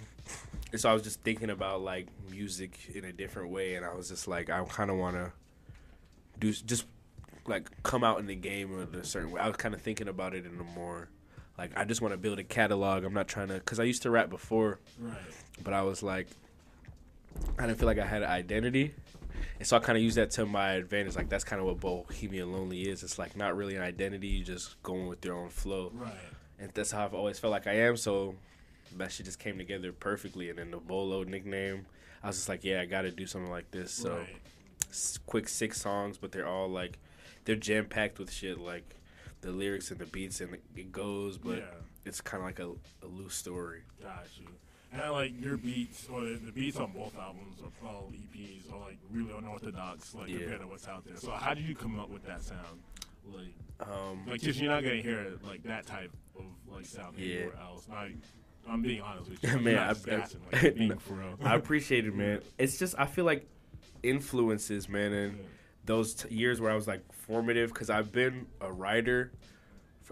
[0.72, 3.94] And so I was just thinking about like music in a different way, and I
[3.94, 5.32] was just like, I kind of want to
[6.40, 6.86] do just
[7.46, 9.40] like come out in the game in a certain way.
[9.42, 11.10] I was kind of thinking about it in a more
[11.58, 13.04] like I just want to build a catalog.
[13.04, 15.14] I'm not trying to because I used to rap before, Right.
[15.64, 16.28] but I was like,
[17.60, 18.94] I didn't feel like I had an identity.
[19.60, 21.16] And so I kind of use that to my advantage.
[21.16, 23.04] Like that's kind of what Bohemian Lonely is.
[23.04, 24.28] It's like not really an identity.
[24.28, 25.92] You just going with your own flow.
[25.94, 26.14] Right.
[26.64, 27.98] And that's how I've always felt like I am.
[27.98, 28.36] So
[28.96, 30.50] that shit just came together perfectly.
[30.50, 31.86] And then the Bolo nickname,
[32.24, 33.92] I was just like, yeah, I got to do something like this.
[33.92, 34.30] So Right.
[34.90, 36.98] s- quick six songs, but they're all like,
[37.44, 38.96] they're jam packed with shit like
[39.42, 41.66] the lyrics and the beats and it goes, but Yeah.
[42.06, 42.72] it's kind of like a,
[43.06, 43.82] a loose story.
[44.02, 44.48] Got you.
[44.94, 48.72] And I like your beats, or the, the beats on both albums are all EPs,
[48.72, 50.38] are like really unorthodox, like Yeah.
[50.38, 51.18] compared to what's out there.
[51.18, 52.80] So how did you come up with that sound?
[53.26, 57.36] Like, Um, like just you're not gonna hear like that type of like sound Yeah.
[57.36, 57.88] anywhere else.
[57.90, 58.16] Like,
[58.68, 59.50] I'm being honest with you.
[59.54, 61.38] I'm man, I, just gassing, like, I'm being no, for real.
[61.44, 62.42] I appreciate it, man.
[62.58, 63.48] It's just I feel like
[64.04, 65.40] influences, man, and
[65.86, 69.32] those t- years where I was like formative because I've been a writer.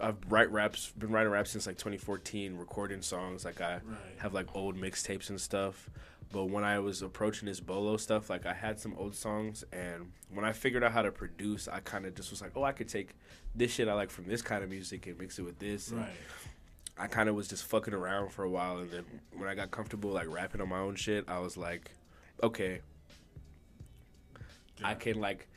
[0.00, 3.44] I've write raps, been writing raps since like 2014, recording songs.
[3.44, 3.80] Like I
[4.18, 5.88] have like old mixtapes and stuff.
[6.32, 10.12] But when I was approaching this bolo stuff, like I had some old songs, and
[10.32, 12.72] when I figured out how to produce, I kind of just was like, oh, I
[12.72, 13.10] could take
[13.54, 15.90] this shit I like from this kind of music and mix it with this.
[15.90, 16.10] and Right.
[16.98, 19.04] I kind of was just fucking around for a while, and then
[19.36, 21.90] when I got comfortable like rapping on my own shit, I was like,
[22.42, 22.80] okay,
[24.82, 25.48] I can like,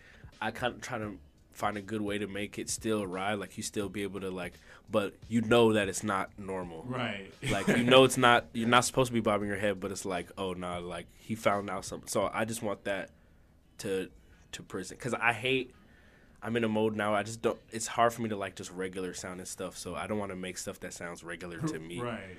[0.41, 1.17] I kind of try to
[1.55, 4.29] find a good way to make it still ride, like you still be able to
[4.29, 4.53] like,
[4.91, 7.33] but you know that it's not normal, Right.
[7.49, 10.05] Like you know it's not, you're not supposed to be bobbing your head, but it's
[10.05, 12.07] like, oh no, like he found out something.
[12.07, 13.09] So I just want that
[13.79, 14.09] to
[14.53, 15.73] to present because I hate.
[16.43, 17.15] I'm in a mode now.
[17.15, 17.57] I just don't.
[17.71, 19.77] It's hard for me to like just regular sounding stuff.
[19.77, 21.99] So I don't want to make stuff that sounds regular to me.
[21.99, 22.37] Right.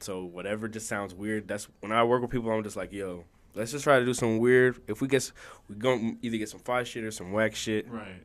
[0.00, 1.48] So whatever just sounds weird.
[1.48, 2.50] That's when I work with people.
[2.50, 3.24] I'm just like, yo,
[3.54, 4.80] let's just try to do some weird.
[4.86, 5.32] If we get,
[5.68, 7.90] we gonna either get some fire shit or some whack shit.
[7.90, 8.22] Right.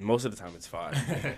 [0.00, 0.96] Most of the time, it's five.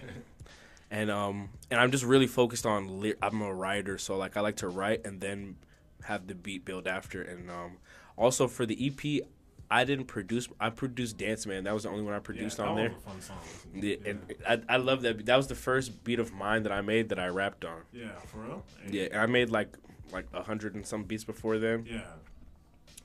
[0.90, 3.00] and um, and I'm just really focused on.
[3.00, 5.56] Ly- I'm a writer, so like I like to write and then
[6.04, 7.22] have the beat build after.
[7.22, 7.78] And um,
[8.16, 9.26] also for the EP,
[9.70, 10.48] I didn't produce.
[10.60, 11.64] I produced Dance Man.
[11.64, 12.88] That was the only one I produced that on there.
[12.88, 13.38] a fun song
[13.74, 15.24] to Yeah, and I, I love that.
[15.26, 17.80] That was the first beat of mine that I made that I rapped on.
[17.92, 18.64] Yeah, for real.
[18.88, 19.76] Yeah, and I made like
[20.12, 21.86] like a hundred and some beats before then.
[21.90, 22.02] Yeah.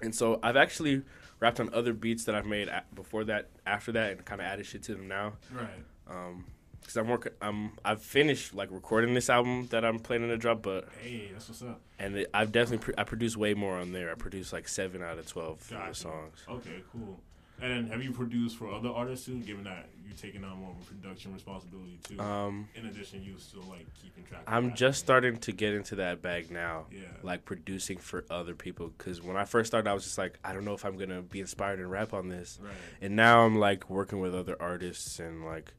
[0.02, 1.04] And so I've actually
[1.39, 4.47] rapped on other beats that I've made a- before that, after that, and kind of
[4.47, 5.34] added shit to them now.
[5.52, 5.67] Right.
[6.10, 6.45] Um,
[6.80, 7.34] because I'm working.
[7.41, 11.50] I'm I've finished like recording this album that I'm planning to drop, but Hey, that's
[11.50, 11.82] what's up.
[12.00, 14.10] and it, I've definitely pro- I produce way more on there.
[14.10, 15.93] I produce like seven out of twelve Gotcha.
[15.95, 16.38] songs.
[16.47, 17.19] Okay, cool.
[17.62, 19.39] And then have you produced for other artists too?
[19.39, 22.20] Given that you're taking on more of a production responsibility too.
[22.20, 24.43] Um, in addition, you still like keeping track.
[24.46, 26.86] of I'm just starting to get into that bag now.
[26.91, 27.02] Yeah.
[27.24, 28.91] Like producing for other people.
[28.96, 31.10] Because when I first started, I was just like, I don't know if I'm going
[31.10, 32.60] to be inspired and rap on this.
[32.62, 32.72] Right.
[33.02, 35.74] And now I'm like working with other artists and like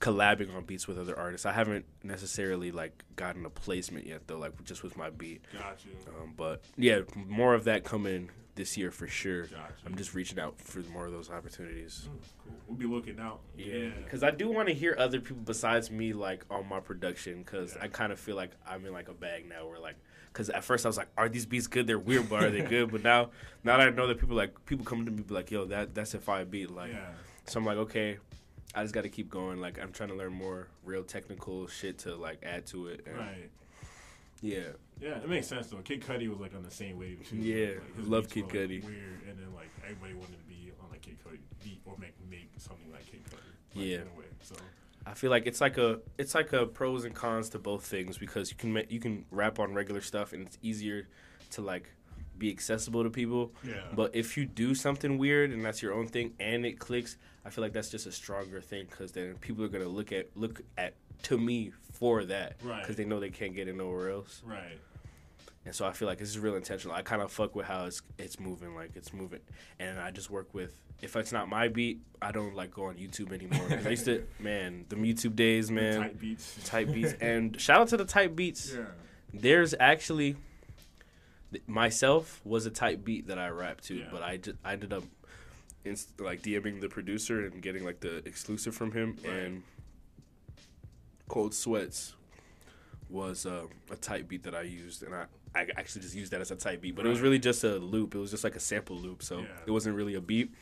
[0.00, 1.46] collabing on beats with other artists.
[1.46, 5.44] I haven't necessarily like gotten a placement yet though, like just with my beat.
[5.52, 5.92] Got you.
[6.08, 8.30] Um, but yeah, more of that coming
[8.60, 9.44] this year for sure.
[9.44, 9.72] Gotcha.
[9.86, 12.06] I'm just reaching out for more of those opportunities.
[12.06, 12.56] Hmm, cool.
[12.68, 13.40] We'll be looking out.
[13.56, 17.38] Yeah, because I do want to hear other people besides me like on my production.
[17.42, 19.96] Because I kind of feel like I'm in like a bag now, where like,
[20.30, 21.86] because at first I was like, are these beats good?
[21.86, 22.92] They're weird, but are they good?
[22.92, 23.30] But now,
[23.64, 25.94] now that I know that people like people come to me be like, yo, that
[25.94, 26.70] that's a fire beat.
[26.70, 27.08] Like, Yeah.
[27.46, 28.18] so I'm like, okay,
[28.74, 29.58] I just got to keep going.
[29.58, 33.06] Like, I'm trying to learn more real technical shit to like add to it.
[33.06, 33.50] And Right.
[34.40, 34.60] Yeah.
[35.00, 35.78] Yeah, it makes sense though.
[35.78, 37.36] Kid Cudi was like on the same wave too.
[37.36, 38.84] Yeah, like, love Kid were, like, Cudi.
[38.84, 42.14] Weird, and then like everybody wanted to be on like Kid Cudi beat or make
[42.28, 43.32] make something like Kid Cudi.
[43.32, 43.96] Like, Yeah.
[43.96, 44.24] In a way.
[44.42, 44.56] So
[45.06, 48.18] I feel like it's like a it's like a pros and cons to both things
[48.18, 51.08] because you can you can rap on regular stuff and it's easier
[51.52, 51.90] to like
[52.36, 53.52] be accessible to people.
[53.62, 53.74] Yeah.
[53.94, 57.50] But if you do something weird and that's your own thing and it clicks, I
[57.50, 60.60] feel like that's just a stronger thing because then people are gonna look at look
[60.76, 60.94] at
[61.24, 62.80] to me for that Right.
[62.82, 64.42] because they know they can't get it nowhere else.
[64.44, 64.78] right.
[65.66, 66.96] And so I feel like this is real intentional.
[66.96, 69.40] I kind of fuck with how it's it's moving, like it's moving,
[69.78, 70.72] and I just work with.
[71.02, 73.68] If it's not my beat, I don't like go on YouTube anymore.
[73.68, 76.58] 'Cause I used to, man, the YouTube days, man, Type beats.
[76.64, 78.72] type beats, and shout out to the type beats.
[78.74, 78.86] Yeah.
[79.34, 80.36] There's actually
[81.52, 84.08] th- myself was a type beat that I rapped to, Yeah.
[84.10, 85.04] but I just I ended up
[85.84, 89.32] inst- like DMing the producer and getting like the exclusive from him, Right.
[89.34, 89.62] and
[91.30, 92.14] Cold Sweats
[93.08, 96.40] was uh, a type beat that I used, and I, I actually just used that
[96.40, 98.16] as a type beat, but it was really just a loop.
[98.16, 99.46] It was just like a sample loop, so Yeah.
[99.66, 100.52] it wasn't really a beat.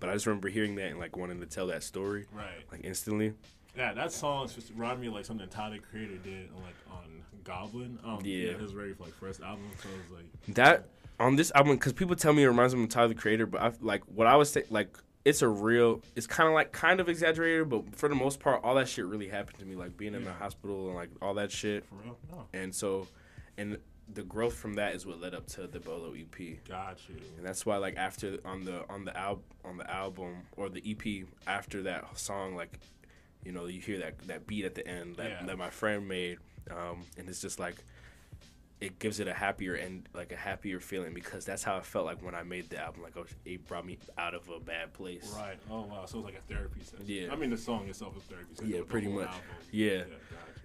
[0.00, 2.64] But I just remember hearing that and like wanting to tell that story, Right.
[2.72, 3.32] like instantly.
[3.76, 7.22] Yeah, that song just reminded me of like something Tyler Creator did on, like on
[7.44, 7.98] Goblin.
[8.04, 8.54] Um, Yeah.
[8.58, 9.70] his very like first album.
[9.80, 10.88] So it was like That
[11.20, 13.60] on this album, because people tell me it reminds them of Tyler the Creator, but
[13.60, 17.00] I like what I was saying, like it's a real, it's kind of like kind
[17.00, 19.96] of exaggerated, but for the most part, all that shit really happened to me, like
[19.96, 21.84] being in the hospital and like all that shit.
[21.84, 22.18] for real.
[22.30, 22.46] No.
[22.54, 23.06] And so,
[23.58, 23.78] and
[24.14, 26.64] the growth from that is what led up to the Bolo EP.
[26.66, 27.16] Got you.
[27.36, 30.82] And that's why, like after on the on the al- on the album or the
[30.86, 32.78] EP after that song, like
[33.44, 35.46] you know you hear that that beat at the end that, Yeah.
[35.46, 36.38] that my friend made,
[36.70, 37.76] um, and it's just like
[38.80, 42.06] it gives it a happier and like a happier feeling because that's how I felt
[42.06, 43.02] like when I made the album.
[43.02, 45.34] Like oh, it brought me out of a bad place.
[45.36, 45.58] Right.
[45.70, 46.04] Oh wow.
[46.06, 47.04] So it was like a therapy session.
[47.06, 47.32] Yeah.
[47.32, 48.72] I mean, the song itself is therapy session.
[48.72, 49.32] Yeah, pretty much.
[49.72, 49.90] Yeah.
[49.90, 50.04] you.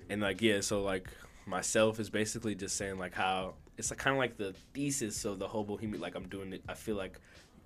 [0.10, 1.08] And like yeah, so like
[1.46, 5.40] myself is basically just saying like how it's like kind of like the thesis of
[5.40, 6.00] the whole bohemian.
[6.02, 6.64] Like I'm doing it.
[6.70, 7.20] I feel like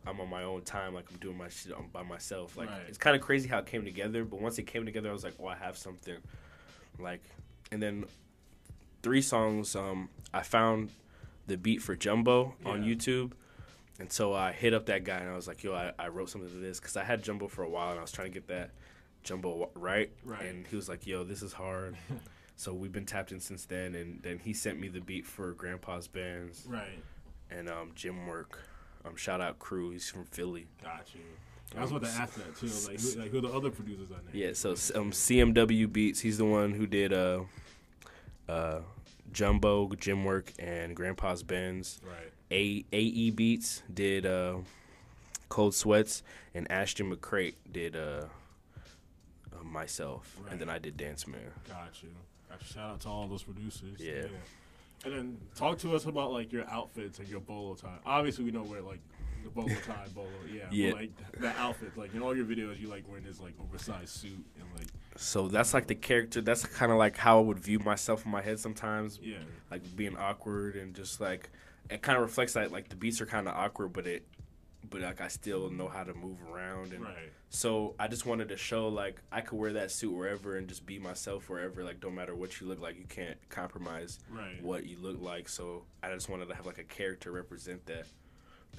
[0.05, 0.93] I'm on my own time.
[0.93, 2.55] Like I'm doing my shit on, by myself.
[2.55, 2.81] Like Right.
[2.87, 4.23] it's kind of crazy how it came together.
[4.23, 6.15] But once it came together, I was like, oh, I have something.
[6.97, 7.23] Like,
[7.71, 8.05] and then
[9.03, 9.75] three songs.
[9.75, 10.91] Um, I found
[11.47, 13.31] the beat for Jumbo on YouTube.
[13.99, 16.29] And so I hit up that guy and I was like, yo, I, I wrote
[16.29, 18.33] something to this because I had Jumbo for a while and I was trying to
[18.33, 18.69] get that
[19.23, 20.11] Jumbo right.
[20.23, 20.43] Right.
[20.43, 21.97] And he was like, yo, this is hard.
[22.55, 23.95] so we've been tapped in since then.
[23.95, 26.99] And then he sent me the beat for Grandpa's Bands Right.
[27.49, 28.59] and um, Jim Work.
[29.03, 29.89] Um, shout out Crew.
[29.91, 30.67] He's from Philly.
[30.83, 31.21] Got you.
[31.75, 32.67] I was about to ask that too.
[32.87, 34.47] Like, who, like who are the other producers on there?
[34.47, 36.19] Yeah, so um, CMW Beats.
[36.19, 37.41] He's the one who did uh,
[38.47, 38.79] uh,
[39.31, 41.99] Jumbo, Jim Work, and Grandpa's Benz.
[42.03, 42.33] Right.
[42.51, 44.57] A AE Beats did uh,
[45.49, 46.23] Cold Sweats,
[46.53, 48.25] and Ashton McCrate did uh,
[49.53, 51.41] uh, myself, and then I did Dance Man.
[51.67, 52.09] Got you.
[52.63, 53.99] Shout out to all those producers.
[53.99, 54.25] Yeah.
[55.05, 57.97] And then talk to us about like your outfits and your bolo tie.
[58.05, 58.99] Obviously, we know where like
[59.43, 60.63] the bolo tie, bolo, yeah.
[60.71, 60.91] Yeah.
[60.91, 64.09] But, like the outfits, like in all your videos, you like wearing this like oversized
[64.09, 64.87] suit and like
[65.17, 66.41] So that's like the character.
[66.41, 69.19] That's kind of like how I would view myself in my head sometimes.
[69.21, 69.37] Yeah.
[69.71, 71.49] Like being awkward and just like
[71.89, 74.25] it kind of reflects that like the beats are kind of awkward, but it,
[74.89, 77.03] but like I still know how to move around and.
[77.03, 77.31] Right.
[77.49, 80.85] So I just wanted to show like I could wear that suit wherever and just
[80.85, 81.83] be myself wherever.
[81.83, 84.61] Like don't matter what you look like, you can't compromise Right.
[84.61, 85.47] what you look like.
[85.49, 88.05] So I just wanted to have like a character represent that.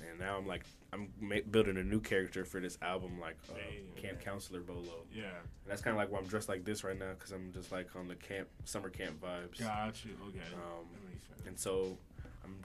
[0.08, 4.00] And now I'm like I'm ma- building a new character for this album, like uh,
[4.00, 5.04] Camp Counselor Bolo.
[5.14, 5.24] Yeah.
[5.24, 7.70] And that's kind of like why I'm dressed like this right now because I'm just
[7.70, 9.58] like on the camp summer camp vibes.
[9.60, 10.12] Got you.
[10.28, 10.38] Okay.
[10.54, 11.46] Um, That makes sense.
[11.46, 11.98] and so
[12.44, 12.56] I'm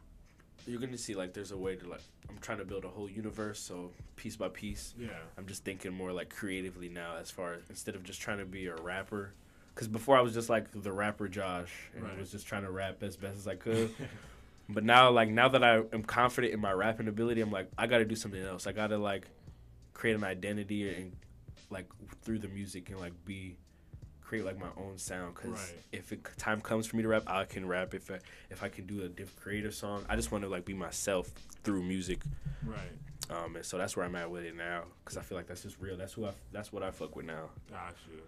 [0.65, 1.99] you're gonna see like there's a way to like
[2.29, 4.93] I'm trying to build a whole universe, so piece by piece.
[4.97, 5.09] Yeah.
[5.37, 8.45] I'm just thinking more like creatively now, as far as instead of just trying to
[8.45, 9.33] be a rapper.
[9.75, 12.71] Because before I was just like the rapper Josh, and I was just trying to
[12.71, 13.89] rap as best as I could.
[14.69, 17.87] but now, like now that I am confident in my rapping ability, I'm like I
[17.87, 18.65] got to do something else.
[18.67, 19.27] I got to like
[19.93, 21.13] create an identity and
[21.69, 21.85] like
[22.23, 23.57] through the music and like be
[24.21, 25.75] create like my own sound because Right.
[25.91, 28.69] if it, time comes for me to rap i can rap if I, if i
[28.69, 31.29] can do a diff creative song i just want to like be myself
[31.63, 32.21] through music
[32.65, 32.77] Right.
[33.29, 35.61] um and so that's where i'm at with it now because i feel like that's
[35.63, 38.21] just real that's who i that's what i fuck with now Got you.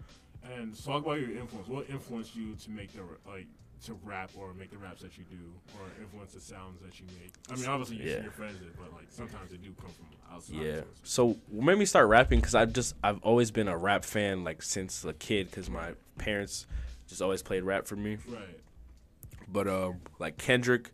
[0.54, 1.66] And talk about your influence.
[1.66, 3.46] What influenced you to make the like
[3.84, 5.36] to rap or make the raps that you do,
[5.78, 7.32] or influence the sounds that you make?
[7.50, 8.16] I mean, obviously you Yeah.
[8.18, 10.56] see your friends but like sometimes they do come from outside.
[10.56, 14.04] yeah so what made me start rapping because I've just i've always been a rap
[14.04, 16.66] fan like since a kid because my parents
[17.08, 18.60] just always played rap for me Right.
[19.48, 20.90] But um, like Kendrick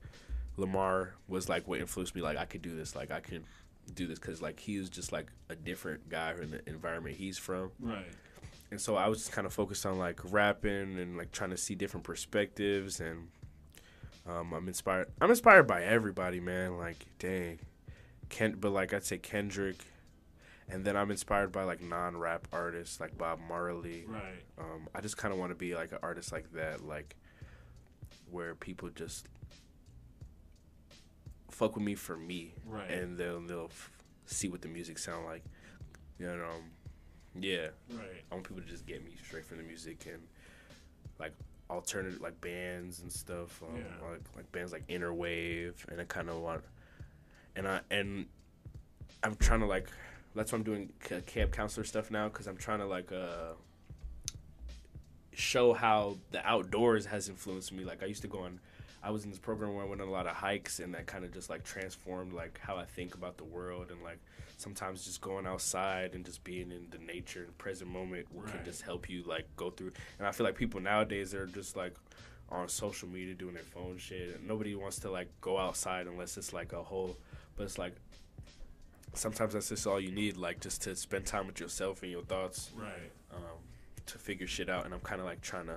[0.58, 2.20] Lamar was like what influenced me.
[2.20, 2.94] Like I could do this.
[2.94, 3.44] Like I could
[3.94, 7.38] do this because like he was just like a different guy in the environment he's
[7.38, 7.70] from.
[7.80, 8.04] Right.
[8.72, 11.58] And so I was just kind of focused on like rapping and like trying to
[11.58, 13.28] see different perspectives and
[14.26, 15.08] um, I'm inspired.
[15.20, 16.78] I'm inspired by everybody, man.
[16.78, 17.58] Like dang,
[18.30, 18.56] Ken.
[18.58, 19.76] But like I'd say Kendrick.
[20.70, 24.06] And then I'm inspired by like non-rap artists like Bob Marley.
[24.08, 24.42] Right.
[24.56, 27.14] Um, I just kind of want to be like an artist like that, like
[28.30, 29.28] where people just
[31.50, 32.90] fuck with me for me, Right.
[32.90, 33.90] And they'll they'll f-
[34.24, 35.44] see what the music sound like,
[36.18, 36.32] you know.
[36.32, 36.70] Um,
[37.38, 38.22] yeah, Right.
[38.30, 40.22] I want people to just get me straight from the music and
[41.18, 41.32] like
[41.70, 44.08] alternative like bands and stuff, um, Yeah.
[44.10, 46.62] like like bands like Inner Wave, and I kind of want,
[47.56, 48.26] and I and
[49.22, 49.88] I'm trying to like
[50.34, 50.90] that's why I'm doing
[51.26, 53.52] camp counselor stuff now because I'm trying to like uh
[55.34, 57.84] show how the outdoors has influenced me.
[57.84, 58.60] Like I used to go on,
[59.02, 61.06] I was in this program where I went on a lot of hikes, and that
[61.06, 64.18] kind of just like transformed like how I think about the world, and like
[64.62, 68.82] sometimes just going outside and just being in the nature and present moment can just
[68.82, 69.92] help you like go through.
[70.18, 71.94] And I feel like people nowadays are just like
[72.48, 76.36] on social media doing their phone shit, and nobody wants to like go outside unless
[76.36, 77.16] it's like a whole.
[77.56, 77.94] But it's like
[79.14, 82.22] sometimes that's just all you need, like just to spend time with yourself and your
[82.22, 83.10] thoughts Right.
[83.34, 83.58] um,
[84.06, 84.84] to figure shit out.
[84.84, 85.76] And I'm kind of like trying to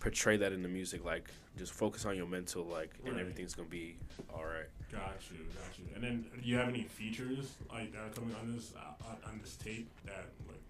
[0.00, 1.28] portray that in the music, like
[1.58, 3.96] just focus on your mental, like, and everything's gonna be
[4.32, 4.68] all right.
[4.92, 5.84] Got you, got you.
[5.94, 9.40] And then, do you have any features like that are coming on this uh, on-
[9.42, 10.60] this tape that like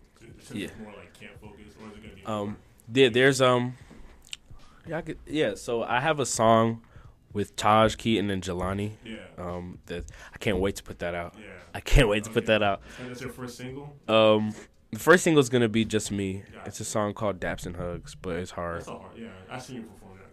[0.54, 0.68] Yeah.
[0.82, 2.24] more like camp focused, or is it gonna be?
[2.24, 2.56] Um,
[2.92, 3.76] yeah, there's um,
[4.86, 5.54] yeah, I could, yeah.
[5.54, 6.82] So I have a song
[7.32, 8.92] with Taj Keaton and Jelani.
[9.04, 9.16] Yeah.
[9.36, 11.34] Um, that I can't wait to put that out.
[11.38, 11.46] Yeah.
[11.74, 12.80] I can't wait to put that out.
[13.00, 13.94] And that's your first single?
[14.08, 14.54] Um,
[14.96, 16.42] the first single is gonna be just me.
[16.52, 16.68] Gotcha.
[16.68, 18.86] It's a song called Daps and Hugs, but it's hard.
[18.88, 19.18] All hard.
[19.18, 20.32] Yeah, I seen you perform that.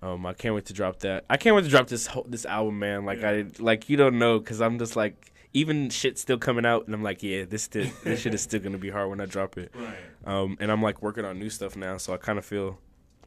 [0.00, 0.14] Couple.
[0.14, 1.24] Um, I can't wait to drop that.
[1.28, 3.04] I can't wait to drop this whole, this album, man.
[3.04, 3.30] Like Yeah.
[3.30, 6.94] I like you don't know because I'm just like even shit still coming out, and
[6.94, 9.58] I'm like, yeah, this still, this shit is still gonna be hard when I drop
[9.58, 9.72] it.
[9.74, 9.96] Right.
[10.24, 12.78] Um, and I'm like working on new stuff now, so I kind of feel,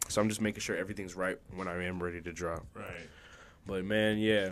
[0.08, 2.66] so I'm just making sure everything's right when I am ready to drop.
[2.74, 3.10] Right.
[3.68, 4.52] But man, yeah.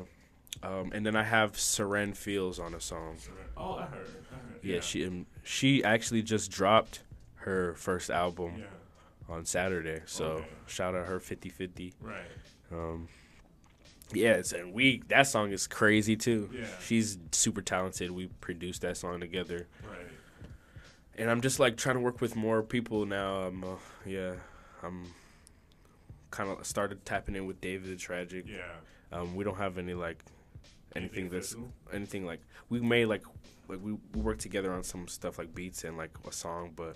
[0.62, 3.18] Um, and then I have Seren Fields on a song.
[3.58, 4.08] Oh, I heard.
[4.32, 4.60] I heard.
[4.62, 7.02] Yeah, she um, she actually just dropped
[7.36, 8.66] her first album Yeah.
[9.34, 10.02] on Saturday.
[10.06, 10.48] So Okay.
[10.68, 11.94] shout out her 50-50.
[12.00, 12.22] Right.
[12.72, 13.08] Um,
[14.14, 16.50] yeah, it's, and we that song is crazy too.
[16.54, 16.66] Yeah.
[16.82, 18.12] she's super talented.
[18.12, 20.08] We produced that song together, Right.
[21.18, 23.48] and I'm just like trying to work with more people now.
[23.48, 23.76] I'm, uh,
[24.06, 24.36] yeah,
[24.84, 25.08] I'm
[26.32, 28.46] kind of started tapping in with David the Tragic.
[28.48, 28.62] Yeah.
[29.12, 30.24] Um, we don't have any like
[30.96, 31.56] anything that's
[31.92, 33.24] anything like we made like
[33.68, 36.96] like we we worked together on some stuff like beats and like a song, but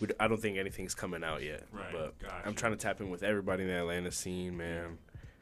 [0.00, 1.64] we, d- I don't think anything's coming out yet.
[1.72, 2.14] Right, But
[2.44, 4.98] I'm trying to tap in with everybody in the Atlanta scene, man.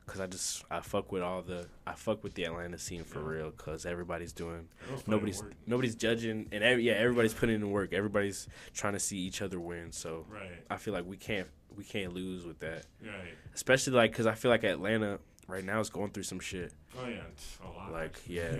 [0.07, 3.19] Cause I just I fuck with all the I fuck with the Atlanta scene for
[3.21, 3.39] Yeah.
[3.41, 3.51] real.
[3.51, 7.71] Cause everybody's doing Everyone's putting in nobody's nobody's judging and every, yeah everybody's putting in
[7.73, 7.93] work.
[7.93, 9.91] Everybody's trying to see each other win.
[9.91, 10.63] So Right.
[10.71, 12.87] I feel like we can't we can't lose with that.
[13.05, 13.35] Right.
[13.53, 15.19] Especially like because I feel like Atlanta
[15.49, 16.73] right now is going through some shit.
[16.99, 17.21] Oh yeah,
[17.65, 17.93] a lot.
[17.93, 18.57] Like yeah,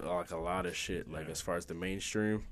[0.00, 1.10] like a lot of shit.
[1.10, 1.32] Like Yeah.
[1.32, 2.44] as far as the mainstream.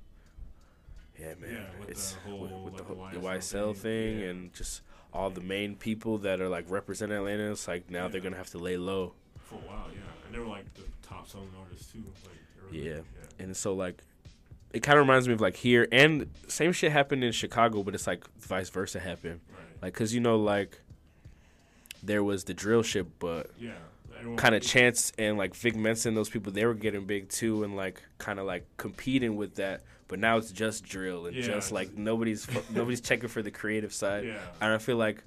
[1.19, 1.51] Yeah, man.
[1.51, 4.53] Yeah, with it's the whole- with, with like the, whole- the YSL thing thing, and
[4.53, 4.81] just
[5.13, 7.51] all the main people that are like represent Atlanta.
[7.51, 9.13] It's like now they're gonna have to lay low.
[9.39, 12.03] For a while, yeah, and they were like the top selling artists too.
[12.25, 12.35] Like
[12.69, 12.87] early.
[12.89, 12.99] Yeah.
[13.39, 14.03] And so like
[14.73, 17.95] it kind of reminds me of like here and same shit happened in Chicago, but
[17.95, 19.39] it's like vice versa happened.
[19.49, 19.83] Right.
[19.83, 20.81] Like cuz you know like
[22.07, 23.71] there was the drill ship, but Yeah,
[24.37, 27.75] kind of Chance and like Vic Mensa, those people they were getting big too, and
[27.75, 29.83] like kind of like competing with that.
[30.07, 33.93] But now it's just drill and Yeah, just like nobody's nobody's checking for the creative
[33.93, 34.25] side.
[34.25, 34.39] Yeah.
[34.61, 35.21] And I feel like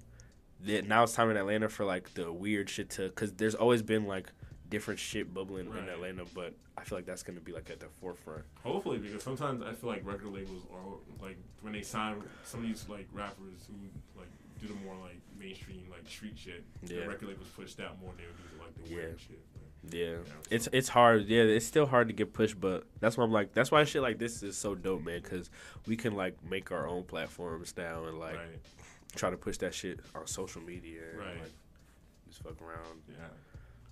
[0.64, 3.82] that now it's time in Atlanta for like the weird shit to because there's always
[3.82, 4.26] been like
[4.70, 7.88] different shit bubbling in Atlanta, but I feel like that's gonna be like at the
[8.00, 8.42] forefront.
[8.62, 12.66] Hopefully, because sometimes I feel like record labels are like when they sign some of
[12.66, 13.74] these like rappers who
[14.18, 14.28] like
[14.60, 16.64] do the more like mainstream like street shit.
[16.84, 17.00] Yeah.
[17.00, 19.40] The record labels pushed out more than they would do like the weird shit.
[19.90, 20.16] Yeah,
[20.50, 21.24] it's it's hard.
[21.26, 24.02] Yeah, it's still hard to get pushed, but that's why I'm like, that's why shit
[24.02, 25.20] like this is so dope, man.
[25.22, 25.48] Because
[25.86, 28.60] we can like make our own platforms now and like Right.
[29.16, 31.00] try to push that shit on social media.
[31.12, 31.40] And, Right.
[31.40, 31.52] Like,
[32.28, 33.00] just fuck around.
[33.08, 33.24] Yeah.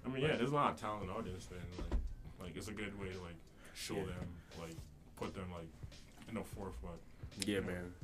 [0.04, 1.60] I mean, yeah, there's a lot of talented artists, and
[1.90, 1.98] like,
[2.48, 3.36] like it's a good way to like
[3.74, 4.04] show Yeah.
[4.04, 4.28] them,
[4.60, 4.74] like,
[5.16, 5.68] put them like
[6.28, 7.00] in the forefront.
[7.46, 7.66] Yeah, know?
[7.66, 7.94] man.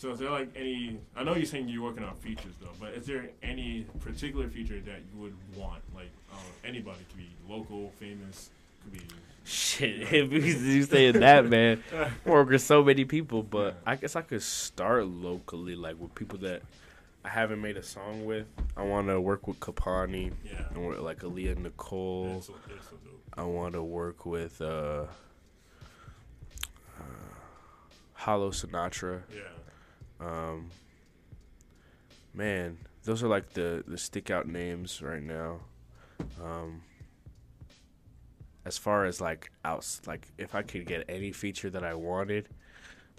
[0.00, 0.96] So is there like any?
[1.14, 4.80] I know you're saying you're working on features though, but is there any particular feature
[4.80, 5.82] that you would want?
[5.94, 8.48] Like uh, anybody could be local, famous,
[8.82, 9.00] could be.
[9.44, 14.16] Shit, if you, saying that, man, I work with so many people, but I guess
[14.16, 16.62] I could start locally, like with people that
[17.22, 18.46] I haven't made a song with.
[18.78, 20.62] I want to work with Kapani, Yeah.
[20.74, 22.32] and with like Aaliyah Nicole.
[22.36, 22.96] That's so- that's so.
[23.34, 25.04] I want to work with uh,
[26.98, 27.02] uh,
[28.14, 29.20] Hollow Sinatra.
[29.30, 29.40] Yeah.
[30.20, 30.70] Um,
[32.34, 35.60] man, those are like the the stick out names right now.
[36.42, 36.82] Um,
[38.64, 42.48] as far as like outs, like if I could get any feature that I wanted,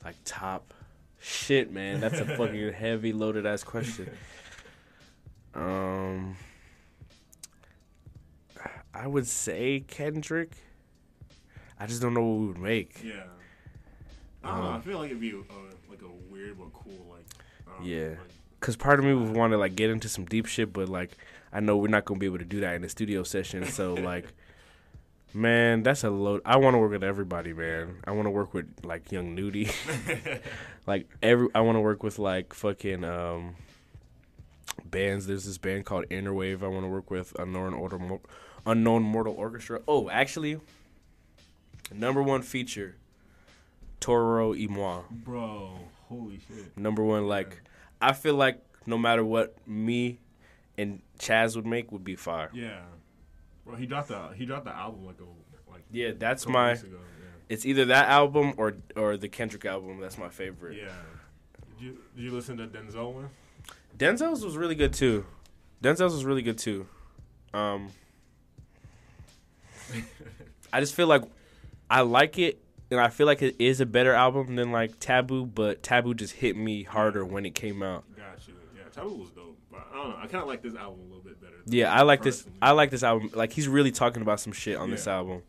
[0.03, 0.73] like top
[1.19, 4.09] shit, man, that's a fucking heavy loaded ass question.
[5.55, 6.35] Um,
[8.93, 10.51] I would say Kendrick.
[11.79, 13.01] I just don't know what we would make.
[13.03, 13.23] Yeah.
[14.43, 14.69] I don't know.
[14.69, 15.43] I Um, feel like it'd be uh,
[16.01, 17.25] like a weird but cool like.
[17.67, 18.17] Um, Yeah, like-
[18.59, 21.11] because part of me would want to like get into some deep shit, but like
[21.53, 23.65] I know we're not gonna be able to do that in the studio session.
[23.65, 24.25] So like,
[25.33, 26.41] man, that's a load.
[26.45, 27.97] I want to work with everybody, man.
[28.05, 29.69] I want to work with like Young Nudy,
[30.87, 31.47] like every.
[31.55, 33.55] I want to work with like fucking um
[34.85, 35.25] bands.
[35.27, 36.61] There's this band called Innerwave.
[36.63, 38.21] I want to work with Unknown Order, Mo-
[38.65, 39.81] Unknown Mortal Orchestra.
[39.87, 40.59] Oh, actually,
[41.93, 42.95] number one feature,
[43.99, 45.01] Toro y Moi.
[45.09, 45.79] Bro,
[46.11, 46.77] holy shit.
[46.77, 47.61] Number one, like
[48.01, 50.19] I feel like no matter what me
[50.77, 52.49] and Chaz would make would be fire.
[52.53, 52.81] Yeah.
[53.65, 55.83] Well, he dropped the he dropped the album like a like.
[55.91, 56.71] Yeah, that's my.
[56.71, 56.97] ago,
[57.49, 59.99] It's either that album or or the Kendrick album.
[59.99, 60.77] That's my favorite.
[60.77, 60.91] Yeah.
[61.77, 63.29] Did you did you listen to Denzel one?
[63.97, 65.25] Denzel's was really good too.
[65.83, 66.87] Denzel's was really good too.
[67.53, 67.89] Um,
[70.73, 71.23] I just feel like
[71.89, 72.59] I like it,
[72.91, 76.33] and I feel like it is a better album than like Taboo, but Taboo just
[76.33, 78.03] hit me harder when it came out.
[78.15, 78.51] Gotcha.
[78.75, 80.15] Yeah, Taboo was dope, but I don't know.
[80.17, 81.53] I kind of like this album a little bit better.
[81.65, 82.45] Yeah, I like this.
[82.61, 83.31] I like this album.
[83.33, 85.41] Like he's really talking about some shit on this album.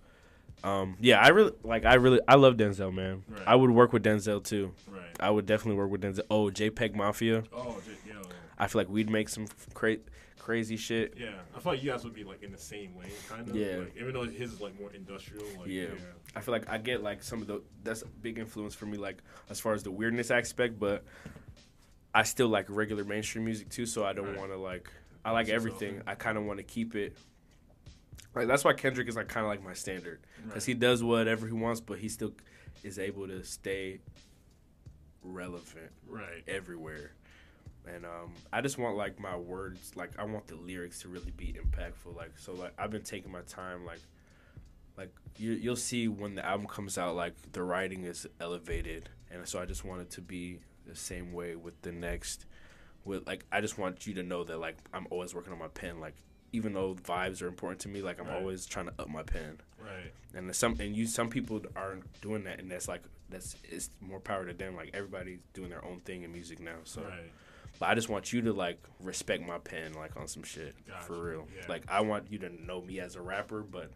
[0.64, 1.84] Um, yeah, I really like.
[1.84, 3.24] I really, I love Denzel, man.
[3.28, 3.42] Right.
[3.46, 4.72] I would work with Denzel too.
[4.88, 5.02] Right.
[5.18, 6.22] I would definitely work with Denzel.
[6.30, 7.42] Oh, JPEG Mafia.
[7.52, 8.22] Oh, j- yo.
[8.58, 9.96] I feel like we'd make some cra-
[10.42, 11.14] crazy shit.
[11.16, 13.54] Yeah, I feel like you guys would be like in the same way, kind of.
[13.54, 13.76] Yeah.
[13.78, 15.44] Like, even though his is like more industrial.
[15.58, 15.86] Like, yeah.
[16.34, 18.98] I feel like I get like some of the that's a big influence for me,
[18.98, 19.18] like
[19.48, 21.04] as far as the weirdness aspect, but
[22.14, 23.86] I still like regular mainstream music too.
[23.86, 24.38] So I don't Right.
[24.38, 24.90] want to like
[25.24, 25.96] I like everything.
[25.96, 26.02] in.
[26.06, 27.16] I kind of want to keep it.
[28.34, 30.74] Like that's why Kendrick is like kind of like my standard because Right.
[30.74, 32.32] he does whatever he wants, but he still
[32.82, 34.00] is able to stay
[35.22, 36.42] relevant Right.
[36.48, 37.12] everywhere.
[37.86, 41.32] And um, I just want like my words, like I want the lyrics to really
[41.36, 42.14] be impactful.
[42.16, 44.00] Like so, like I've been taking my time, like
[44.96, 49.46] like you, you'll see when the album comes out, like the writing is elevated, and
[49.48, 52.46] so I just want it to be the same way with the next.
[53.04, 55.68] With like, I just want you to know that like I'm always working on my
[55.68, 55.98] pen.
[55.98, 56.14] Like
[56.52, 58.36] even though vibes are important to me, like I'm Right.
[58.36, 59.58] always trying to up my pen.
[59.80, 60.12] Right.
[60.34, 64.20] And some and you some people aren't doing that, and that's like that's it's more
[64.20, 64.76] power to them.
[64.76, 66.76] Like everybody's doing their own thing in music now.
[66.84, 67.32] So, Right.
[67.82, 71.02] But I just want you to like respect my pen, like on some shit Gotcha,
[71.04, 71.48] for real.
[71.56, 71.64] yeah.
[71.68, 73.90] Like I want you to know me as a rapper, but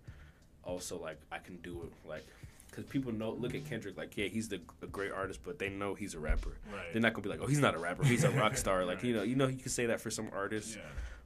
[0.64, 2.26] also like I can do it like.
[2.72, 5.68] Cause people know, look at Kendrick like, yeah, he's the a great artist, but they
[5.70, 6.56] know he's a rapper.
[6.70, 6.92] Right.
[6.92, 8.84] They're not gonna be like, oh, he's not a rapper, he's a rock star.
[8.84, 10.82] Like, you know, you know, you can say that for some artists, Yeah.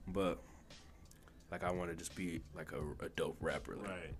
[0.06, 0.38] but
[1.50, 3.74] like, I want to just be like a, a dope rapper.
[3.76, 4.14] Like, Right.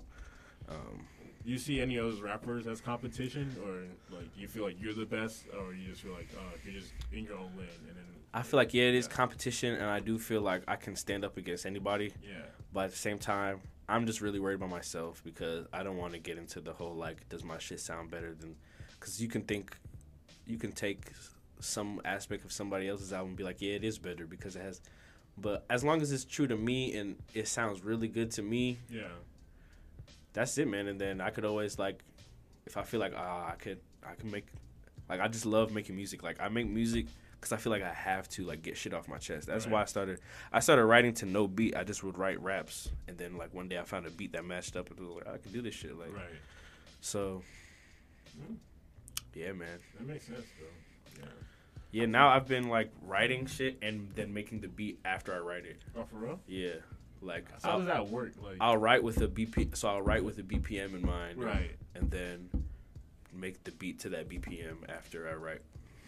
[0.70, 1.06] Um,
[1.44, 5.06] You see any of those rappers as competition, or like you feel like you're the
[5.06, 8.04] best, or you just feel like uh, you're just in your own lane, and then
[8.32, 11.24] I feel like yeah, it is competition, and I do feel like I can stand
[11.24, 12.12] up against anybody.
[12.22, 12.42] Yeah.
[12.72, 16.12] But at the same time, I'm just really worried about myself because I don't want
[16.12, 18.54] to get into the whole like, does my shit sound better than?
[18.92, 19.76] Because you can think,
[20.46, 21.10] you can take
[21.58, 24.62] some aspect of somebody else's album and be like, yeah, it is better because it
[24.62, 24.80] has.
[25.36, 28.78] But as long as it's true to me and it sounds really good to me,
[28.88, 29.08] yeah,
[30.32, 30.86] that's it, man.
[30.88, 32.02] And then I could always like,
[32.66, 34.46] if I feel like ah, I could, I can make,
[35.08, 36.22] like I just love making music.
[36.22, 39.08] Like I make music because I feel like I have to like get shit off
[39.08, 39.46] my chest.
[39.46, 39.72] That's Right.
[39.72, 40.20] why I started.
[40.52, 41.74] I started writing to no beat.
[41.76, 44.44] I just would write raps, and then like one day I found a beat that
[44.44, 45.98] matched up, and I was like, I can do this shit.
[45.98, 46.24] Like, Right.
[47.00, 47.42] so
[48.36, 48.54] Hmm.
[49.34, 49.78] yeah, man.
[49.98, 51.22] That makes sense though.
[51.22, 51.28] Yeah.
[51.92, 55.66] Yeah, now I've been like writing shit and then making the beat after I write
[55.66, 55.82] it.
[55.96, 56.40] Oh, for real?
[56.46, 56.74] Yeah,
[57.22, 58.32] like So how does that work?
[58.42, 61.76] Like- I'll write with a BP, so I'll write with a BPM in mind, Right.
[61.94, 62.48] and then
[63.32, 65.60] make the beat to that BPM after I write.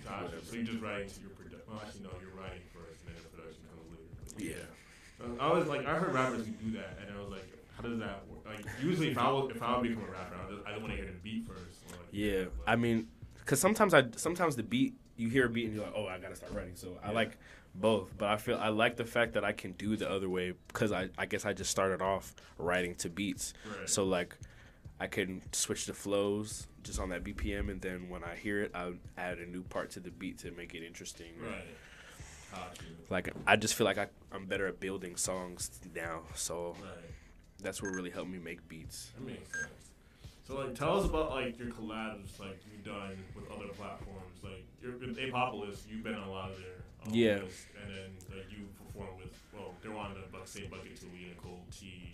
[0.04, 0.24] Gotcha.
[0.24, 0.44] whatever.
[0.44, 1.60] So you're just writing to your production.
[1.68, 4.50] Well, actually, no, you're writing first, and then the production comes later.
[4.58, 4.66] Yeah.
[5.18, 7.46] So I was like, I heard rappers who do that, and I was like,
[7.76, 8.44] how does that work?
[8.44, 10.90] Like, usually, if I was, if I would become a rapper, I just, I want
[10.90, 11.60] to hear the beat first.
[11.90, 13.08] Like, Yeah, I mean,
[13.38, 16.18] because sometimes I sometimes the beat you hear a beat and you're like, oh, I
[16.18, 16.74] gotta start writing.
[16.74, 17.36] So I like
[17.74, 20.52] both, but I feel I like the fact that I can do the other way
[20.68, 23.54] because I I guess I just started off writing to beats.
[23.66, 23.88] Right.
[23.88, 24.36] So like,
[25.00, 28.72] I can switch the flows just on that BPM, and then when I hear it,
[28.74, 31.32] I'll add a new part to the beat to make it interesting.
[31.40, 31.64] Right.
[33.08, 36.90] Like I just feel like I, I'm better at building songs now, so Right.
[37.62, 39.10] that's what really helped me make beats.
[39.16, 39.70] That makes sense.
[40.46, 44.31] So like, tell us about like your collabs like you've done with other platforms.
[44.42, 47.42] Like you're with Ape Obelisk, you've been on a lot of their um, Yeah.
[47.44, 51.06] lists, and then like you perform with well, they're on the bu- same bucket to
[51.06, 52.12] Lee Nicole T,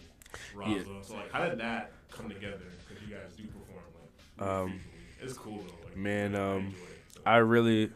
[0.55, 0.77] Raza.
[0.87, 1.03] Yeah.
[1.03, 2.59] So like, how did that come together?
[2.89, 3.85] Because you guys do perform
[4.39, 4.81] like Um.
[5.21, 5.87] It's cool though.
[5.89, 6.75] Like, Man, I um,
[7.17, 7.23] it.
[7.27, 7.91] I really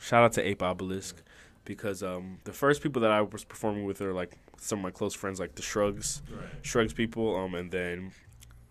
[0.00, 1.22] shout out to Ape Obelisk
[1.64, 4.90] because um, the first people that I was performing with are like some of my
[4.90, 6.48] close friends, like the Shrugs, Right.
[6.62, 7.36] Shrugs people.
[7.36, 8.10] Um, and then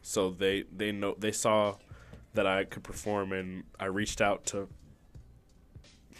[0.01, 1.77] so they they know they saw
[2.33, 4.67] that I could perform, and I reached out to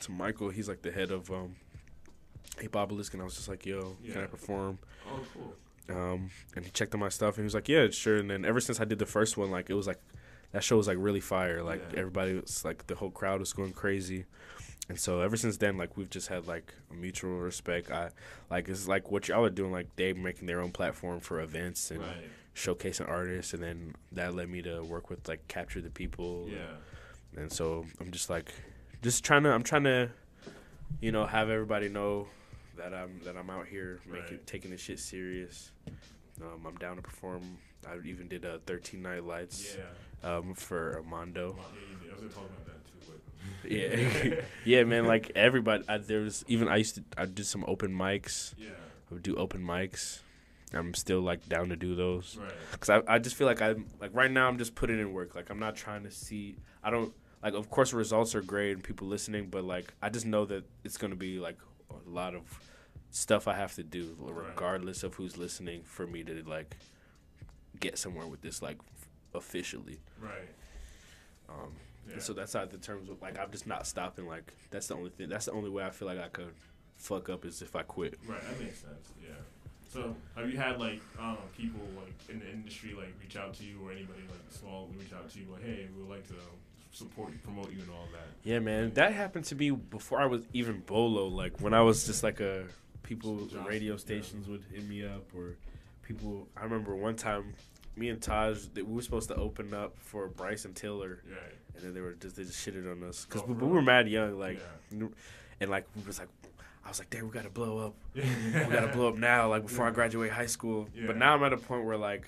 [0.06, 0.50] to Michael.
[0.50, 1.56] He's like the head of um,
[2.62, 5.54] Ape Obelisk, and I was just like, "Yo, can I perform?" Oh, cool.
[5.90, 8.46] Um, and he checked on my stuff, and he was like, "Yeah, sure." And then
[8.46, 10.00] ever since I did the first one, like it was like
[10.52, 11.64] that show was like really fire.
[11.64, 12.00] Like Yeah.
[12.00, 14.26] everybody was like the whole crowd was going crazy.
[14.90, 17.90] And so ever since then, like we've just had like a mutual respect.
[17.90, 18.10] I
[18.50, 19.72] like it's like what y'all are doing.
[19.72, 22.30] Like they making their own platform for events and Right.
[22.56, 26.48] showcasing artists, and then that led me to work with like capture the people.
[26.52, 27.42] Yeah.
[27.42, 28.54] And so I'm just like,
[29.04, 29.52] just trying to.
[29.52, 30.10] I'm trying to,
[31.02, 32.28] you know, have everybody know
[32.78, 34.48] that I'm that I'm out here making Right.
[34.48, 35.72] taking this shit serious.
[36.42, 37.58] Um, I'm down to perform.
[37.88, 39.78] I even did a 13 night lights.
[40.24, 41.56] Um, for Armando.
[41.58, 42.10] Yeah, you did.
[42.10, 43.20] I was gonna talk about that too,
[43.62, 43.72] but
[44.36, 45.06] Yeah, yeah, man.
[45.06, 47.04] Like everybody, I, there was even I used to.
[47.18, 48.54] I did some open mics.
[48.58, 48.70] Yeah.
[49.12, 50.22] I would do open mics.
[50.74, 52.38] I'm still like down to do those.
[52.42, 52.52] Right.
[52.80, 55.36] Cause I, I just feel like I'm like right now I'm just putting in work.
[55.36, 56.56] Like I'm not trying to see.
[56.84, 57.54] I don't like.
[57.54, 60.98] Of course, results are great and people listening, but like I just know that it's
[60.98, 61.58] gonna be like
[61.92, 62.42] a lot of
[63.12, 66.78] stuff I have to do, regardless of who's listening, for me to like
[67.80, 68.78] get somewhere with this like
[69.34, 70.00] officially.
[70.20, 70.50] Right.
[71.50, 71.74] Um,
[72.10, 72.20] Yeah.
[72.20, 74.28] so that's how the terms of like I'm just not stopping.
[74.28, 75.30] Like that's the only thing.
[75.30, 76.54] That's the only way I feel like I could
[76.98, 78.18] fuck up is if I quit.
[78.28, 79.12] Right, that makes sense.
[79.22, 79.30] Yeah.
[79.90, 83.64] So, have you had like um, people like in the industry like reach out to
[83.64, 86.34] you, or anybody like small reach out to you, like, hey, we would like to
[86.94, 88.28] support you, promote you, and all that?
[88.44, 91.28] Yeah, man, that happened to me before I was even Bolo.
[91.28, 92.66] Like when I was just like a
[93.04, 94.00] people, Johnson, radio yeah.
[94.00, 95.58] stations would hit me up, or
[96.04, 96.48] people.
[96.56, 97.54] I remember one time,
[97.96, 101.54] me and Taj, that we were supposed to open up for Bryson Tiller, Right.
[101.76, 103.72] and then they were just they just shitted on us because Oh, we, for we
[103.72, 104.60] were mad young, like,
[104.92, 106.30] and like we was like.
[106.86, 107.94] I was like, "Damn, we gotta blow up.
[108.14, 108.22] we
[108.70, 111.08] gotta blow up now, like before I graduate high school." Yeah.
[111.08, 112.28] But now I'm at a point where like,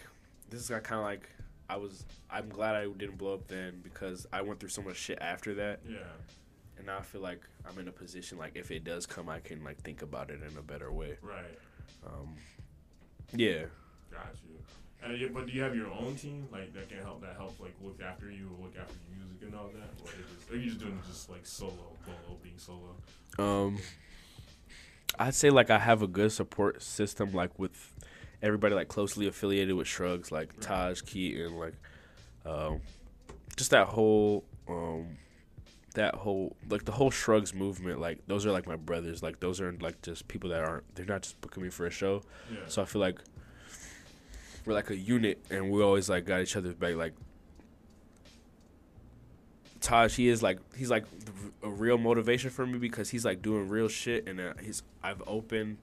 [0.50, 1.30] this is kind of like,
[1.70, 2.06] I was.
[2.30, 5.54] I'm glad I didn't blow up then because I went through so much shit after
[5.56, 5.80] that.
[5.88, 5.98] Yeah.
[6.78, 9.40] And now I feel like I'm in a position like if it does come, I
[9.40, 11.18] can like think about it in a better way.
[11.22, 11.60] Right.
[12.06, 12.36] Um,
[13.34, 13.64] yeah.
[14.12, 14.56] Got you.
[15.04, 17.76] And but do you have your own team like that can help that help like
[17.82, 20.58] look after you or look after your music and all that, or, is just, are
[20.58, 22.96] you just doing just like solo, solo being solo?
[23.38, 23.78] Um,
[25.20, 27.94] I'd say like I have a good support system like with
[28.42, 31.74] everybody like closely affiliated with Shrugs like Taj Keaton like
[32.46, 32.82] um
[33.56, 35.18] just that whole um
[35.96, 39.24] that whole like the whole Shrugs movement like those are like my brothers.
[39.24, 41.92] Like those are like just people that aren't they're not just booking me for a
[41.92, 42.24] show.
[42.52, 42.60] Yeah.
[42.68, 43.20] so I feel like
[44.66, 47.14] we're like a unit and we always like got each other's back like
[49.86, 51.06] Taj, he is like he's like
[51.62, 55.22] a real motivation for me because he's like doing real shit, and uh, he's I've
[55.28, 55.78] opened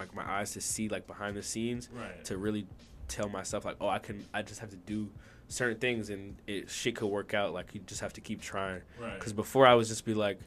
[0.00, 2.24] like my eyes to see like behind the scenes Right.
[2.24, 2.66] to really
[3.06, 5.08] tell myself like, oh, I can I just have to do
[5.48, 7.52] certain things and it shit could work out.
[7.52, 8.82] Like you just have to keep trying.
[9.00, 9.14] Right.
[9.14, 10.38] Because before I was just be like,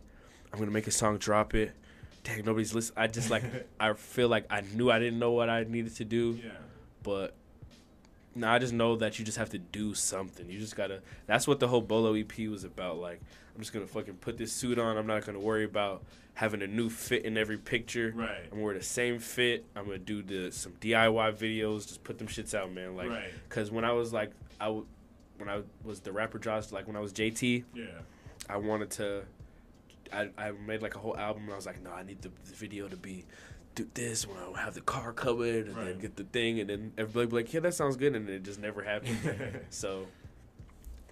[0.51, 1.71] I'm gonna make a song, drop it.
[2.23, 2.97] Dang, nobody's listening.
[2.99, 3.43] I just like
[3.79, 6.39] I feel like I knew I didn't know what I needed to do.
[6.43, 6.51] Yeah.
[7.03, 7.35] But
[8.35, 10.49] now I just know that you just have to do something.
[10.49, 11.01] You just gotta.
[11.27, 12.97] That's what the whole Bolo EP was about.
[12.97, 13.21] Like,
[13.55, 14.97] I'm just gonna fucking put this suit on.
[14.97, 18.11] I'm not gonna worry about having a new fit in every picture.
[18.15, 18.43] Right.
[18.45, 19.65] I'm gonna wear the same fit.
[19.75, 21.87] I'm gonna do the some DIY videos.
[21.87, 22.95] Just put them shits out, man.
[22.95, 23.29] Like, Right.
[23.49, 24.87] cause when I was like, I w-
[25.37, 27.85] when I was the rapper Josh, like when I was JT, Yeah.
[28.49, 29.23] I wanted to.
[30.11, 31.43] I, I made like a whole album.
[31.43, 33.25] And I was like, no, I need the, the video to be
[33.75, 36.91] do this when I have the car covered and then get the thing, and then
[36.97, 39.17] everybody be like, yeah, that sounds good, and it just never happened.
[39.71, 40.05] so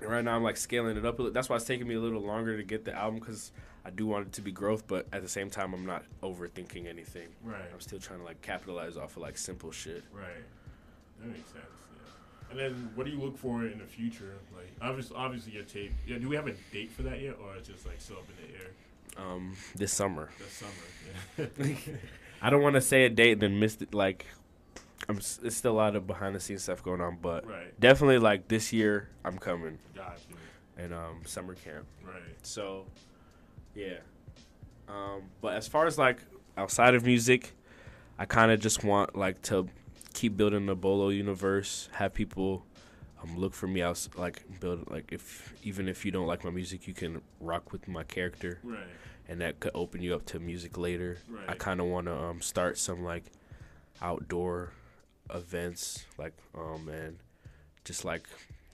[0.02, 1.20] right now I'm like scaling it up.
[1.34, 3.52] That's why it's taking me a little longer to get the album because
[3.86, 6.88] I do want it to be growth, but at the same time I'm not overthinking
[6.88, 7.30] anything.
[7.44, 7.62] Right.
[7.74, 10.04] I'm still trying to like capitalize off of like simple shit.
[10.14, 10.44] Right.
[11.20, 11.66] That makes sense.
[11.94, 12.52] Yeah.
[12.52, 14.34] And then, what do you look for in the future?
[14.56, 15.94] Like, obviously, obviously, your tape.
[16.06, 16.18] Yeah.
[16.18, 18.48] Do we have a date for that yet, or it's just like still up in
[18.48, 18.72] the air?
[19.18, 20.30] Um, this summer.
[20.38, 20.64] This
[21.38, 21.50] summer.
[21.58, 21.76] Yeah.
[22.42, 23.94] I don't want to say a date and then miss it.
[23.94, 24.26] Like,
[25.10, 25.18] I'm.
[25.18, 27.80] It's still a lot of behind the scenes stuff going on, but Right.
[27.80, 29.78] definitely like this year I'm coming.
[29.96, 30.36] Got you.
[30.78, 31.86] And um, summer camp.
[32.04, 32.22] Right.
[32.44, 32.86] So,
[33.76, 33.98] yeah.
[34.88, 36.20] Um, but as far as like
[36.58, 37.54] outside of music,
[38.20, 39.68] I kind of just want like to
[40.14, 41.90] keep building the Bolo universe.
[41.94, 42.66] Have people
[43.24, 46.50] um, look for me out, like build like if even if you don't like my
[46.52, 48.60] music, you can rock with my character.
[48.64, 48.80] Right.
[49.28, 51.18] And that could open you up to music later.
[51.48, 53.26] I kind of want to um, start some like
[54.02, 54.74] outdoor
[55.34, 57.18] events, like um and
[57.86, 58.28] just like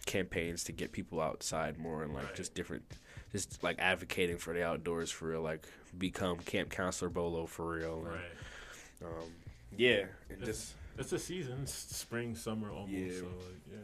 [0.05, 2.36] campaigns to get people outside more and like Right.
[2.36, 2.84] just different,
[3.32, 5.41] just like advocating for the outdoors for real.
[5.41, 7.97] Like become camp counselor Bolo for real.
[7.99, 9.05] and, Right.
[9.05, 9.32] Um,
[9.78, 12.91] yeah, and It's, just it's the season, it's spring, summer, almost.
[12.93, 13.20] Yeah.
[13.20, 13.78] So like, yeah.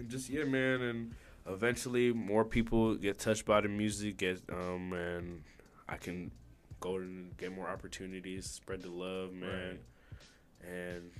[0.00, 1.14] and just yeah, man, and
[1.46, 5.42] eventually more people get touched by the music, get um, and
[5.88, 6.30] I can
[6.80, 9.78] go and get more opportunities, spread the love, man,
[10.62, 11.10] and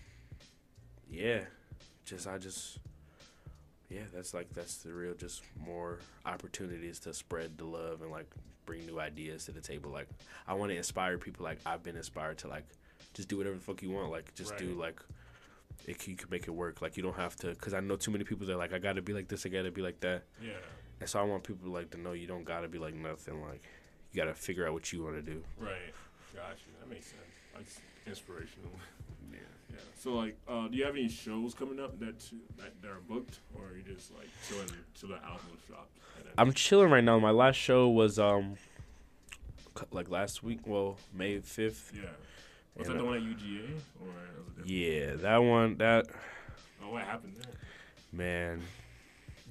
[1.11, 1.41] yeah,
[2.05, 2.79] just I just
[3.91, 8.31] yeah, that's like that's the real just more opportunities to spread the love and like
[8.67, 9.91] bring new ideas to the table.
[9.91, 10.09] Like
[10.47, 11.45] I want to inspire people.
[11.45, 12.67] Like I've been inspired to like
[13.15, 14.11] just do whatever the fuck you want.
[14.11, 15.01] Like just do like
[15.87, 16.83] it, you can make it work.
[16.83, 18.79] Like you don't have to, because I know too many people that are like I
[18.79, 20.25] gotta be like this, I gotta be like that.
[20.43, 20.51] Yeah.
[21.01, 23.41] And so I want people like to know you don't gotta be like nothing.
[23.43, 23.63] Like
[24.13, 25.43] you gotta figure out what you want to do.
[25.59, 25.95] Right.
[26.35, 26.73] Got you.
[26.81, 27.23] That makes sense.
[27.55, 28.73] That's inspirational.
[29.99, 32.19] So like, uh, do you have any shows coming up that
[32.57, 36.53] that, that are booked, or are you just like chilling till the album and I'm
[36.53, 37.19] chilling right now.
[37.19, 38.57] My last show was um
[39.91, 40.61] like last week.
[40.67, 41.93] Well, May fifth.
[41.95, 42.11] Yeah.
[42.77, 43.71] Was that the one at UGA,
[44.01, 44.07] or
[44.47, 44.67] was it?
[44.67, 45.77] Yeah, that one.
[45.79, 46.07] That
[46.83, 47.53] Oh, what happened there?
[48.13, 48.63] man,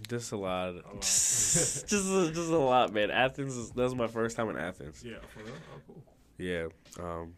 [0.08, 0.76] just a lot.
[0.86, 1.00] Oh, wow.
[1.02, 3.12] just a, just a lot, man.
[3.12, 3.58] Athens.
[3.58, 5.04] Is, that was my first time in Athens.
[5.06, 5.16] Yeah.
[5.34, 5.54] For real?
[5.76, 6.04] Oh, cool.
[6.38, 6.68] Yeah.
[7.00, 7.34] Um.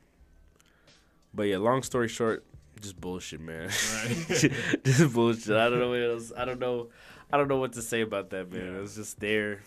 [1.34, 2.43] But yeah, long story short,
[2.82, 3.70] just bullshit, man.
[3.94, 4.52] Right.
[4.84, 5.56] just bullshit.
[5.56, 6.32] I don't know what else.
[6.36, 6.88] I don't know.
[7.32, 8.74] I don't know what to say about that, man.
[8.74, 8.80] Yeah.
[8.80, 9.62] was just there.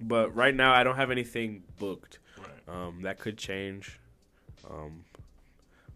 [0.00, 2.18] But right now, I don't have anything booked.
[2.38, 2.74] Right.
[2.74, 3.98] Um, that could change.
[4.68, 5.04] Um,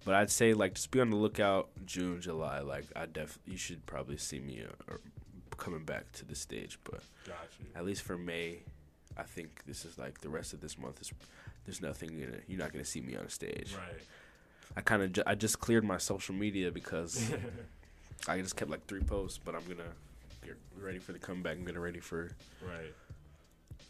[0.04, 2.60] but I'd say like just be on the lookout June, July.
[2.60, 4.94] Like I def you should probably see me uh,
[5.56, 6.78] coming back to the stage.
[6.84, 7.00] But
[7.74, 8.58] at least for May,
[9.16, 11.12] I think this is like the rest of this month is
[11.64, 13.74] there's nothing gonna you're not gonna see me on stage.
[13.74, 14.02] Right.
[14.76, 17.32] I kind of ju- I just cleared my social media because
[18.28, 19.90] I just kept like three posts, but I'm gonna
[20.44, 21.56] get ready for the comeback.
[21.56, 22.30] I'm getting ready for
[22.62, 22.92] Right.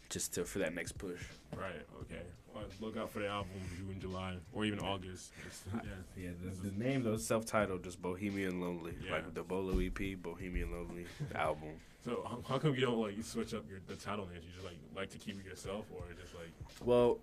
[0.09, 1.21] just to for that next push.
[1.55, 1.81] Right.
[2.01, 2.21] Okay.
[2.53, 5.31] Well, look out for the album due in July, or even August.
[5.39, 6.23] It's- yeah.
[6.23, 9.11] Yeah, the, the name though self-titled, just Bohemian Lonely, Yeah.
[9.13, 11.05] like the Bolo EP, Bohemian Lonely
[11.35, 11.69] album.
[12.05, 14.45] So how, how come you don't like switch up your the title names?
[14.45, 16.51] You just like like to keep it yourself, or just like
[16.85, 17.17] Well,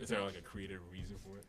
[0.00, 1.44] is there like a creative reason for it?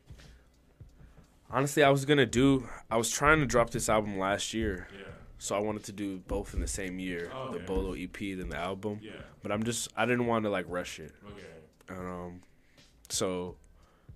[1.56, 2.68] Honestly, I was gonna do.
[2.92, 4.88] I was trying to drop this album last year.
[4.94, 5.06] Yeah.
[5.38, 7.66] So I wanted to do both in the same year, Oh, the okay.
[7.66, 9.00] Bolo EP, then the album.
[9.02, 9.12] Yeah.
[9.42, 11.12] But I'm just I didn't want to like rush it.
[11.32, 12.00] Okay.
[12.00, 12.42] Um,
[13.10, 13.56] so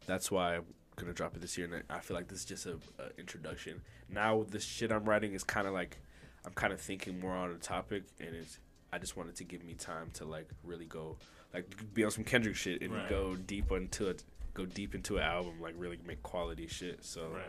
[0.05, 0.65] that's why I'm
[0.95, 3.17] gonna drop it this year, and I I feel like this is just a, a
[3.17, 3.81] introduction.
[4.09, 5.97] Now the shit I'm writing is kind of like
[6.45, 8.59] I'm kind of thinking more on a topic, and it's
[8.91, 11.17] I just wanted to give me time to like really go
[11.53, 13.09] like be on some Kendrick shit and Right.
[13.09, 14.23] go deep into it,
[14.59, 17.03] go deep into an album, like really make quality shit.
[17.03, 17.29] So.
[17.29, 17.43] Right.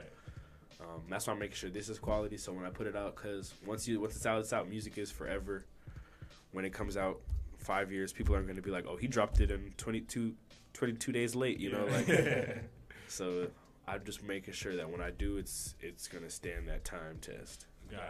[0.81, 2.39] Um, that's why I'm making sure this is quality.
[2.39, 4.67] So when I put it out, because once you once it's out, it's out.
[4.67, 5.67] Music is forever.
[6.53, 7.21] When it comes out,
[7.59, 10.35] five years, people aren't going to be like, "Oh, he dropped it in 22,
[10.73, 12.65] 22 days late." You know, like.
[13.09, 13.49] so
[13.87, 17.19] I'm just making sure that when I do, it's it's going to stand that time
[17.21, 17.67] test.
[17.91, 18.03] Gotcha.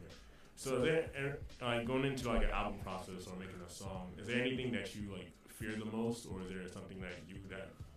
[0.00, 0.08] Yeah.
[0.56, 4.12] So, is there, uh, like going into like an album process or making a song,
[4.18, 7.36] is there anything that you like fear the most, or is there something that you
[7.48, 7.89] that pro-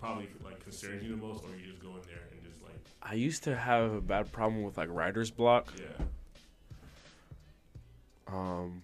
[0.00, 2.74] probably like concerns you the most, or you just go in there and just like
[3.02, 5.72] I used to have a bad problem with like writer's block.
[5.78, 6.04] yeah,
[8.26, 8.82] Um,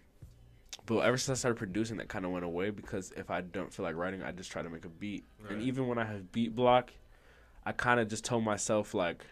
[0.87, 3.73] but ever since I started producing, that kind of went away because if I don't
[3.73, 5.25] feel like writing, I just try to make a beat.
[5.43, 5.53] Right.
[5.53, 6.93] And even when I have beat block,
[7.65, 9.25] I kind of just told myself like,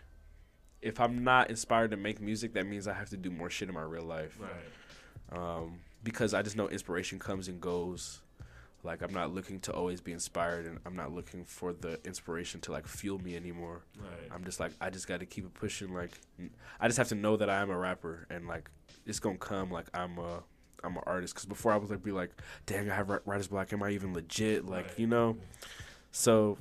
[0.82, 3.68] if I'm not inspired to make music, that means I have to do more shit
[3.68, 4.38] in my real life.
[4.40, 5.38] Right.
[5.38, 8.22] Um, because I just know inspiration comes and goes.
[8.82, 12.60] Like I'm not looking to always be inspired, and I'm not looking for the inspiration
[12.62, 13.82] to like fuel me anymore.
[13.98, 14.30] Right.
[14.32, 15.92] I'm just like I just got to keep it pushing.
[15.92, 16.18] Like
[16.80, 18.70] I just have to know that I am a rapper, and like
[19.06, 19.70] it's gonna come.
[19.70, 20.42] Like I'm a
[20.82, 21.34] I'm an artist.
[21.34, 22.30] Because before I was like be like,
[22.66, 23.72] dang, I have wri- writer's block.
[23.72, 24.64] Am I even legit?
[24.64, 24.98] Like Right.
[24.98, 25.36] you know.
[26.12, 26.56] So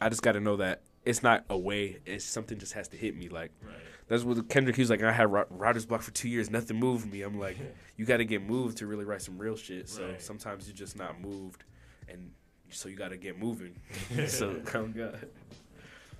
[0.00, 1.98] I just got to know that it's not a way.
[2.04, 3.28] It's something just has to hit me.
[3.28, 3.74] Like Right.
[4.08, 4.76] That's what Kendrick.
[4.76, 6.50] He was like, I had ri- writer's block for two years.
[6.50, 7.22] Nothing moved me.
[7.22, 7.56] I'm like,
[7.96, 9.88] you got to get moved to really write some real shit.
[9.88, 10.20] So Right.
[10.20, 11.64] sometimes you're just not moved,
[12.08, 12.30] and
[12.70, 13.74] so you got to get moving.
[14.26, 15.28] so oh god.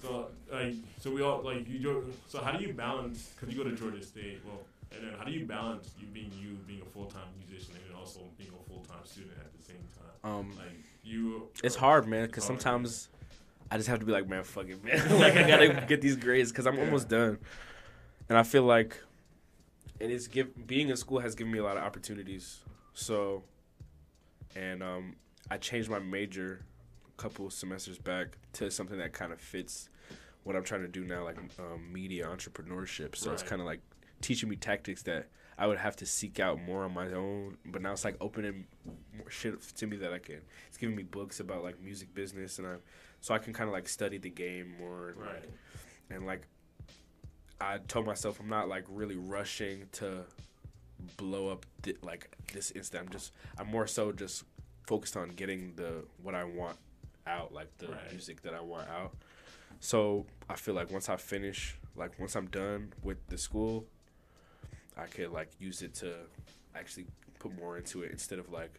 [0.03, 2.13] So like, so we all like you.
[2.29, 3.31] So how do you balance?
[3.35, 4.41] Because you go to Georgia State.
[4.47, 4.61] Well,
[4.93, 7.97] and then how do you balance you being you, being a full time musician, and
[7.97, 10.31] also being a full time student at the same time?
[10.33, 10.69] Um, like
[11.03, 11.49] you.
[11.63, 13.09] It's hard, man, because sometimes
[13.71, 15.19] I just have to be like, man, fuck it, man.
[15.19, 17.39] like I gotta get these grades because I'm almost done,
[18.29, 18.99] and I feel like,
[20.01, 22.61] and it's give being in school has given me a lot of opportunities.
[22.95, 23.43] So,
[24.55, 25.17] and um,
[25.51, 26.65] I changed my major
[27.07, 29.89] a couple semesters back to something that kind of fits
[30.45, 33.17] what I'm trying to do now, like um, media entrepreneurship.
[33.17, 33.81] So it's kind of like
[34.21, 37.57] teaching me tactics that I would have to seek out more on my own.
[37.65, 38.67] But now it's like opening
[39.17, 40.41] more shit to me that I can.
[40.69, 42.75] It's giving me books about like music business, and I
[43.21, 45.11] so I can kind of like study the game more.
[45.11, 45.35] And, Right.
[45.35, 45.49] like,
[46.11, 46.43] and like
[47.61, 50.25] I told myself I'm not like really rushing to
[51.17, 53.05] blow up thi- like this instant.
[53.07, 54.45] I'm just I'm more so just
[54.87, 56.77] focused on getting the what I want
[57.27, 58.11] out, like the Right.
[58.11, 59.15] music that I want out.
[59.81, 63.87] So I feel like once I finish, like once I'm done with the school,
[64.97, 66.15] I could like use it to
[66.75, 67.07] actually
[67.39, 68.75] put more into it instead of like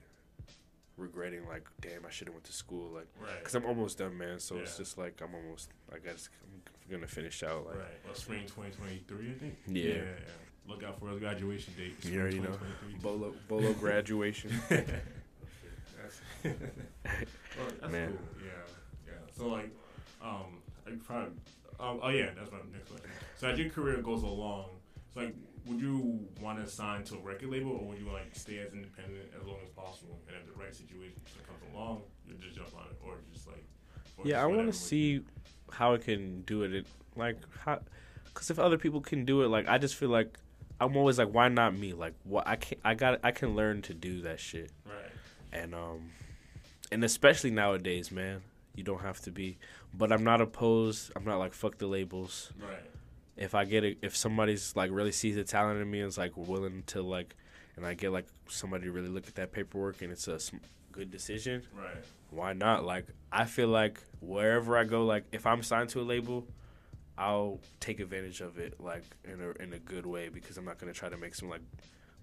[0.98, 3.40] regretting like damn I should have went to school like Right.
[3.40, 7.08] because I'm almost done man so it's just like I'm almost I guess I'm gonna
[7.08, 7.88] finish out like Right.
[8.06, 9.58] Well, spring 2023, I think.
[9.68, 9.84] Yeah.
[9.84, 9.94] yeah.
[9.94, 10.04] yeah.
[10.68, 11.96] Look out for his graduation date.
[12.04, 12.58] You already know.
[13.02, 14.52] Bolo Bolo graduation.
[14.70, 18.10] That's, well, that's Man.
[18.10, 18.46] cool.
[18.46, 19.14] Yeah, yeah.
[19.36, 19.72] So like,
[20.22, 21.32] um, I probably,
[21.80, 23.10] um, oh yeah, that's my next question.
[23.38, 24.66] So as your career goes along,
[25.08, 28.36] it's like, would you want to sign to a record label, or would you like
[28.36, 31.16] stay as independent as long as possible, and if the right situation
[31.48, 33.66] comes along, you just jump on it, or just like,
[34.18, 35.22] or yeah, just I want to see
[35.72, 36.74] how I can do it.
[36.74, 36.86] it
[37.16, 37.80] like how,
[38.26, 40.38] because if other people can do it, like I just feel like
[40.80, 41.94] I'm always like, why not me?
[41.94, 44.72] Like, what I can I got I can learn to do that shit.
[44.86, 45.12] Right.
[45.54, 46.12] And um,
[46.92, 48.42] and especially nowadays, man,
[48.76, 49.58] you don't have to be.
[49.94, 51.12] But I'm not opposed.
[51.16, 52.52] I'm not like fuck the labels.
[52.60, 52.92] Right.
[53.38, 56.18] If I get it, if somebody's like really sees the talent in me and is
[56.18, 57.36] like willing to like,
[57.76, 60.40] and I get like somebody really look at that paperwork and it's a
[60.96, 61.64] good decision.
[61.78, 62.04] Right.
[62.32, 62.86] Why not?
[62.86, 66.48] Like I feel like wherever I go, like if I'm signed to a label,
[67.18, 70.80] I'll take advantage of it like in a in a good way because I'm not
[70.80, 71.62] gonna try to make some like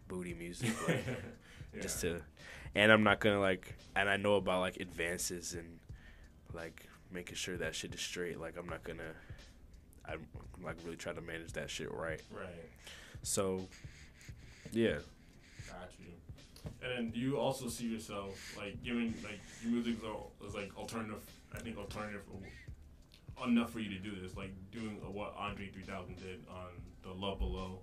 [0.08, 1.04] booty music like
[1.82, 2.20] just to,
[2.74, 5.78] and I'm not gonna like and I know about like advances and
[6.52, 8.40] like making sure that shit is straight.
[8.40, 9.12] Like I'm not gonna,
[10.08, 10.26] I'm
[10.62, 12.20] like really try to manage that shit right.
[12.30, 12.48] Right.
[13.22, 13.68] So,
[14.72, 14.96] yeah.
[15.68, 16.06] Got you.
[16.82, 19.96] And then do you also see yourself like giving like your music
[20.46, 21.22] is, like alternative?
[21.54, 22.22] I think alternative
[23.44, 26.68] enough for you to do this, like doing what Andre 3000 did on
[27.02, 27.80] the Love Below,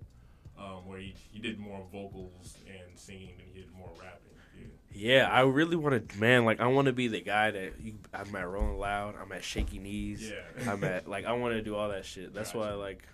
[0.58, 4.30] um, where he, he did more vocals and singing than he did more rapping.
[4.58, 4.66] Yeah.
[4.92, 6.44] Yeah, I really want to, man.
[6.44, 9.14] Like, I want to be the guy that you, I'm at Rolling Loud.
[9.20, 10.30] I'm at Shaky Knees.
[10.30, 10.72] Yeah.
[10.72, 12.34] I'm at like I want to do all that shit.
[12.34, 13.06] That's why I like,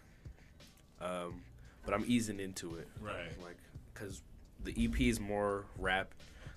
[1.01, 1.43] um,
[1.85, 2.89] but I'm easing into it.
[3.01, 3.31] Right.
[3.43, 3.59] Like,
[3.95, 4.23] cause
[4.67, 6.15] the EP is more rap.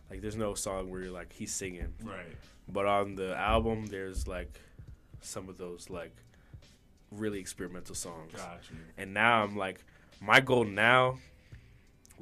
[0.09, 1.93] Like, there's no song where you're like he's singing.
[2.03, 2.25] Right.
[2.67, 4.59] But on the album, there's like
[5.21, 6.15] some of those like
[7.11, 8.33] really experimental songs.
[8.33, 8.77] Got you.
[8.97, 9.83] And now I'm like,
[10.21, 11.17] my goal now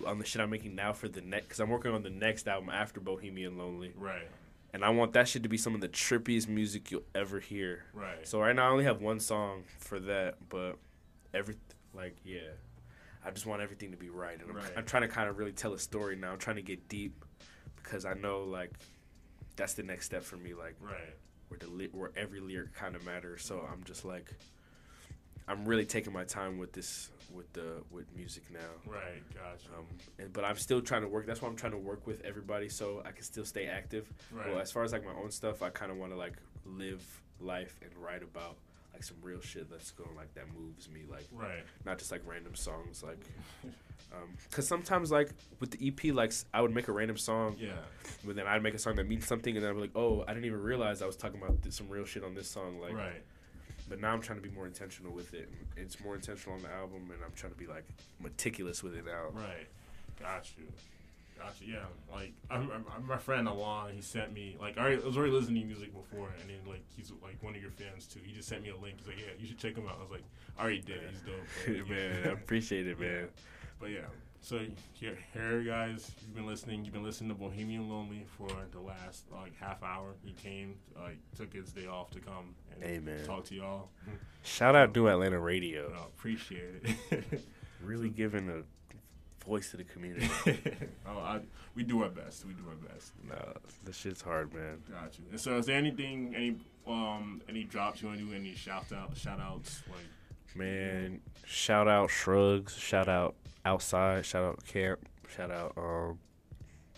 [0.06, 2.48] on the shit I'm making now for the next, because I'm working on the next
[2.48, 3.94] album after Bohemian Lonely.
[3.98, 4.28] Right.
[4.74, 7.86] And I want that shit to be some of the trippiest music you'll ever hear.
[7.94, 8.28] Right.
[8.28, 10.78] So right now I only have one song for that, but
[11.34, 11.56] every
[11.94, 12.52] like yeah,
[13.26, 14.72] I just want everything to be right, and I'm, Right.
[14.78, 16.32] I'm trying to kind of really tell a story now.
[16.32, 17.24] I'm trying to get deep
[17.84, 18.72] because I know like
[19.56, 20.54] that's the next step for me.
[20.54, 21.16] Like Right.
[21.50, 23.44] where the ly- where every lyric kind of matters.
[23.44, 24.34] So I'm just like,
[25.48, 28.60] I'm really taking my time with this with the with music now.
[28.92, 29.22] Right.
[29.34, 29.68] Gotcha.
[29.78, 29.86] Um,
[30.20, 31.26] and, but I'm still trying to work.
[31.26, 34.12] That's why I'm trying to work with everybody so I can still stay active.
[34.32, 34.48] Right.
[34.50, 36.34] Well, as far as like my own stuff, I kind of want to like
[36.66, 37.04] live
[37.40, 38.58] life and write about
[38.98, 41.64] like some real shit that's going like that moves me, like Right.
[41.86, 43.20] not just like random songs, like.
[44.12, 45.30] Um, Cause sometimes like
[45.60, 47.74] with the EP, like i would make a random song, Yeah.
[48.26, 50.24] but then I'd make a song that means something, and then I'd be like, oh,
[50.28, 52.80] I didn't even realize I was talking about th- some real shit on this song,
[52.80, 52.94] like.
[52.94, 53.22] Right.
[53.90, 55.48] But now I'm trying to be more intentional with it.
[55.50, 57.86] and It's more intentional on the album, and I'm trying to be like
[58.20, 59.28] meticulous with it now.
[59.32, 59.68] Right.
[60.20, 60.66] Got you.
[61.38, 61.74] Got you.
[61.74, 61.86] Yeah.
[62.12, 65.68] Like I, I, my friend Alon, he sent me like I was already listening to
[65.68, 68.20] music before, and then like he's like one of your fans too.
[68.24, 68.96] He just sent me a link.
[68.98, 69.98] He's like, yeah, you should check him out.
[70.00, 70.24] I was like,
[70.58, 71.02] I already did.
[71.10, 71.36] He's dope.
[71.66, 73.28] But, like, man, I appreciate it, man.
[73.80, 74.08] But yeah.
[74.40, 74.60] So
[74.94, 76.86] here, here, guys, you've been listening.
[76.86, 80.16] You've been listening to Bohemian Lonely for the last like half hour.
[80.24, 83.26] He came, like, took his day off to come and man.
[83.26, 83.90] talk to y'all.
[84.44, 85.90] Shout out to Atlanta Radio.
[85.90, 87.42] No, appreciate it.
[87.84, 88.64] Really giving a
[89.48, 90.30] voice to the community.
[91.08, 91.40] oh, I,
[91.76, 92.46] we do our best.
[92.46, 93.14] We do our best.
[93.28, 94.80] nah, this shit's hard, man.
[94.92, 95.26] Got you.
[95.32, 98.34] And so, is there anything, any, um, any drops you want to do?
[98.34, 100.06] Any shout out, shout outs, like,
[100.56, 102.76] Man, shout out Shrugs.
[102.76, 104.26] Shout out Outside.
[104.26, 105.00] Shout out Camp.
[105.36, 106.18] Shout out um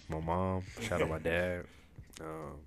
[0.07, 0.63] my mom.
[0.81, 1.65] Shout out my dad.
[2.21, 2.57] Um,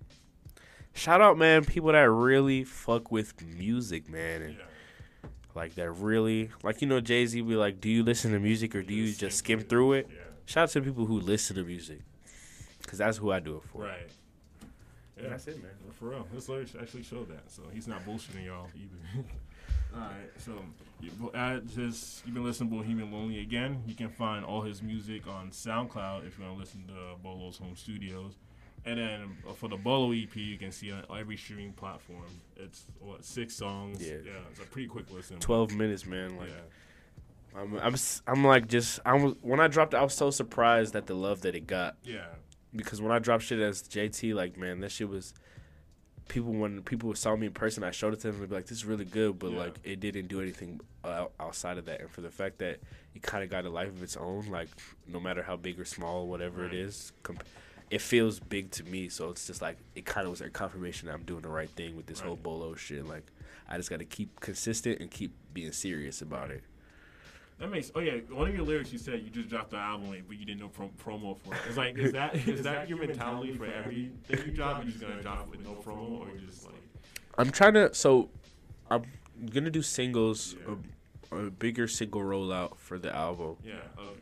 [0.93, 4.57] shout out, man, people that really fuck with music, man, and
[5.55, 8.75] like that really like you know Jay Z be like, do you listen to music
[8.75, 10.09] or do you just skim through it?
[10.47, 12.01] Shout out to the people who listen to music,
[12.87, 13.83] cause that's who I do it for.
[13.83, 14.09] right?
[15.21, 15.71] Yeah, that's it, man.
[15.99, 17.51] For real, this lyrics actually showed that.
[17.51, 19.25] So he's not bullshitting y'all either.
[19.95, 20.53] all right, so
[21.01, 23.83] you, at his, you've been listening to Bohemian Lonely again.
[23.87, 27.59] You can find all his music on SoundCloud if you want to listen to Bolo's
[27.59, 28.33] home studios.
[28.85, 32.25] And then for the Bolo EP, you can see on every streaming platform.
[32.57, 34.03] It's what six songs.
[34.03, 34.15] Yeah.
[34.25, 35.39] yeah it's a pretty quick listen.
[35.39, 36.37] Twelve minutes, man.
[36.37, 37.61] Like, Yeah.
[37.61, 37.95] I'm, I'm,
[38.27, 41.15] I'm like just, I was when I dropped, it, I was so surprised at the
[41.15, 41.97] love that it got.
[42.03, 42.25] Yeah.
[42.75, 45.35] Because when I dropped shit as JT, like man, that shit was.
[46.29, 48.41] People when people saw me in person, I showed it to them.
[48.41, 49.59] And be like, "This is really good," but Yeah.
[49.59, 52.01] like it didn't do anything uh, outside of that.
[52.01, 52.79] And for the fact that
[53.15, 54.69] it kind of got a life of its own, like
[55.07, 56.73] no matter how big or small, whatever Right.
[56.73, 57.43] it is, comp-
[57.93, 59.11] it feels big to me.
[59.11, 61.69] So it's just like it kind of was a confirmation that I'm doing the right
[61.69, 63.07] thing with this whole bolo shit.
[63.07, 63.27] Like
[63.69, 66.65] I just got to keep consistent and keep being serious about it.
[67.59, 67.93] That makes.
[67.95, 70.39] Oh yeah, one of your lyrics you said you just dropped the album, like, but
[70.39, 71.61] you didn't know pro- promo for it.
[71.69, 74.79] It's like, is that is that your mentality for everything you drop?
[74.83, 76.75] You're just gonna drop it with no promo, or you just like
[77.37, 77.95] I'm trying to.
[77.95, 78.31] So,
[78.91, 79.05] I'm
[79.53, 80.57] gonna do singles,
[81.31, 83.57] a, a bigger single rollout for the album.
[83.63, 84.19] Yeah, okay.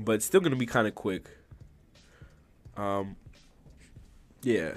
[0.00, 1.28] But it's still gonna be kind of quick.
[2.76, 3.16] Um.
[4.42, 4.72] Yeah,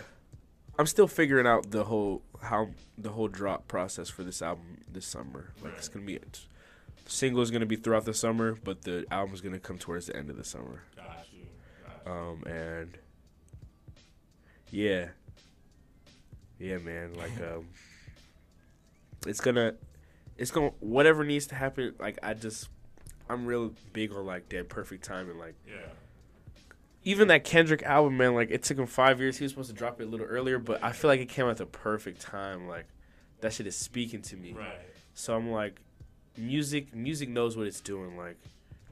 [0.79, 5.05] I'm still figuring out the whole how the whole drop process for this album this
[5.05, 5.51] summer.
[5.61, 6.41] Like it's gonna be it.
[7.05, 10.15] The single is gonna be throughout the summer, but the album's gonna come towards the
[10.15, 10.83] end of the summer.
[10.95, 12.11] Got you.
[12.11, 12.97] Um and
[14.71, 15.07] yeah,
[16.59, 17.13] yeah, man.
[17.13, 17.67] Like um,
[19.25, 19.75] it's gonna,
[20.37, 21.93] it's gonna whatever needs to happen.
[21.99, 22.69] Like I just,
[23.29, 25.37] I'm real big on like that perfect timing.
[25.37, 25.87] Like yeah,
[27.07, 28.35] even that Kendrick album, man.
[28.35, 29.37] Like it took him five years.
[29.37, 31.47] He was supposed to drop it a little earlier, but I feel like it came
[31.47, 32.67] at the perfect time.
[32.67, 32.85] Like
[33.39, 34.51] that shit is speaking to me.
[34.51, 34.67] Right.
[35.13, 35.79] So I'm like,
[36.35, 38.17] music, music knows what it's doing.
[38.17, 38.35] Like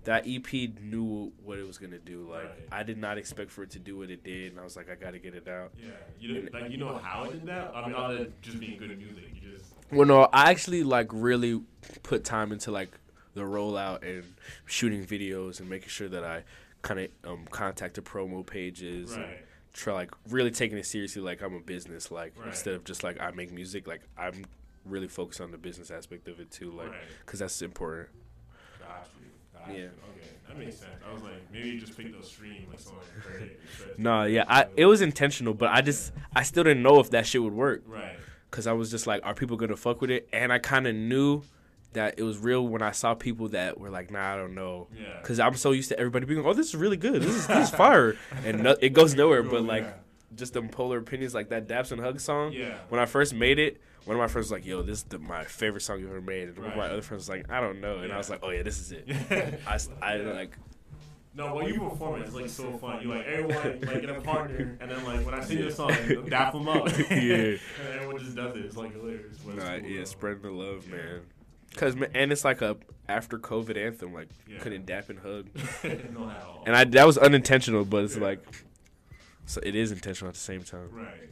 [0.06, 0.50] that EP
[0.82, 2.26] knew what it was gonna do.
[2.32, 2.68] Like Right.
[2.72, 4.90] I did not expect for it to do what it did, and I was like,
[4.90, 5.74] I gotta get it out.
[5.78, 7.74] Yeah, you didn't, like you know how it did that.
[7.76, 10.84] I mean, other than just being good at music, you just Well, no, I actually
[10.84, 11.60] like really
[12.04, 12.98] put time into like
[13.34, 14.24] the rollout and
[14.66, 16.44] shooting videos and making sure that I
[16.86, 19.26] kind of um, contact the promo pages and
[19.74, 22.50] try like really taking it seriously like I'm a business like Right.
[22.50, 24.46] instead of just like I make music like I'm
[24.86, 27.00] really focused on the business aspect of it too like Right.
[27.26, 28.10] because that's important.
[28.80, 29.28] got you.
[29.60, 29.76] Got Yeah.
[29.76, 29.86] You.
[29.88, 30.92] Okay, that makes sense.
[31.10, 33.04] I was like, maybe you just picked those stream like someone.
[33.98, 37.26] No, yeah, I it was intentional, but I just I still didn't know if that
[37.26, 37.82] shit would work.
[37.88, 38.16] Right.
[38.52, 40.30] Cause I was just like, are people gonna fuck with it?
[40.32, 41.42] And I kind of knew
[41.96, 44.88] that it was real when I saw people that were like, nah, I don't know.
[44.98, 45.22] Yeah.
[45.24, 47.22] Cause I'm so used to everybody being, oh, this is really good.
[47.22, 48.16] This is this is fire,
[48.46, 49.44] and no, it goes nowhere.
[49.44, 49.94] But like, Yeah.
[50.36, 52.54] just them polar opinions, like that Daps and Hug song.
[52.54, 52.76] Yeah.
[52.90, 53.82] When I first made it.
[54.06, 56.22] One of my friends was like, "Yo, this is the, my favorite song you ever
[56.22, 58.30] made," and one of my other friends was like, "I don't know," and I was
[58.30, 59.56] like, "Oh yeah, this is it." Yeah.
[59.66, 60.56] I, I, like
[61.34, 63.02] No, when you perform it, it's like so fun.
[63.02, 65.90] You like everyone like in a partner, and then like when I sing this song,
[66.30, 66.88] dap them up.
[67.10, 67.16] Yeah.
[67.16, 67.60] and
[67.96, 68.66] everyone just does it.
[68.66, 69.40] It's like hilarious.
[69.44, 70.04] Nah, cool, yeah, though.
[70.06, 71.22] spreading the love, man.
[71.76, 72.78] Cause and it's like a
[73.10, 74.60] after COVID anthem, like Yeah.
[74.60, 75.48] couldn't dap and hug.
[76.14, 78.24] No, and I that was unintentional, but it's Yeah.
[78.24, 78.64] like,
[79.46, 80.90] so it is intentional at the same time.
[80.92, 81.30] Right.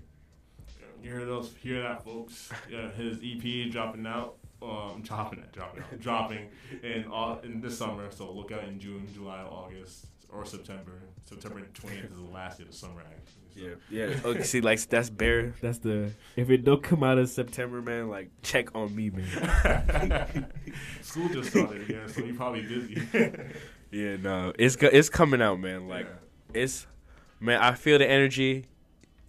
[1.01, 1.53] You hear those?
[1.61, 2.49] Hear that, folks?
[2.69, 4.35] Yeah, his EP dropping out.
[4.61, 6.49] Um, dropping it, dropping, out, dropping
[6.83, 8.09] in all in this summer.
[8.11, 11.01] So look out in June, July, August, or September.
[11.25, 13.01] September 20th is the last day of the summer.
[13.01, 13.42] Actually.
[13.55, 13.61] So.
[13.61, 13.75] Yeah,
[14.07, 14.19] yeah.
[14.25, 15.53] Okay, see, like that's bare.
[15.61, 18.09] That's the if it don't come out in September, man.
[18.09, 20.47] Like check on me, man.
[21.01, 23.01] School just started again, so you're probably busy.
[23.91, 25.87] yeah, no, it's it's coming out, man.
[25.87, 26.07] Like
[26.53, 26.87] it's,
[27.39, 27.61] man.
[27.61, 28.65] I feel the energy.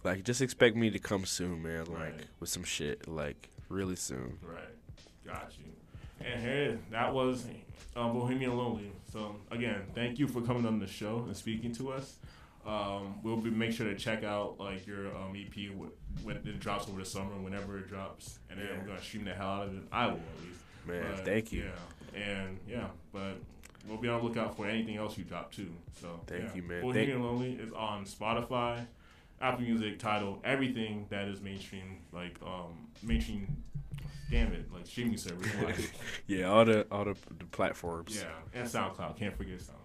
[0.03, 1.85] Like just expect me to come soon, man.
[1.85, 2.21] Like Right.
[2.39, 4.37] with some shit, like really soon.
[4.41, 4.59] Right.
[5.25, 5.65] Got you.
[6.25, 7.45] And here, that was
[7.95, 8.91] um, Bohemian Lonely.
[9.11, 12.17] So, again, thank you for coming on the show and speaking to us.
[12.65, 16.59] Um, we'll be make sure to check out like your um, EP wh- when it
[16.59, 18.77] drops over the summer, whenever it drops, and then Yeah.
[18.79, 19.83] we're gonna stream the hell out of it.
[19.91, 20.59] I will at least.
[20.87, 21.65] Man, thank you.
[22.15, 23.35] Yeah, and yeah, but
[23.87, 25.71] we'll be on the lookout for anything else you drop too.
[26.01, 26.55] So Thank yeah.
[26.55, 26.81] you, man.
[26.81, 28.85] Bohemian Lonely is on Spotify,
[29.41, 33.63] Apple Music, Tidal, everything that is mainstream, like um mainstream.
[34.31, 35.47] Damn it, like streaming service.
[36.27, 38.15] Yeah, all the all the, the platforms.
[38.15, 39.17] yeah, and SoundCloud.
[39.19, 39.84] Can't forget SoundCloud.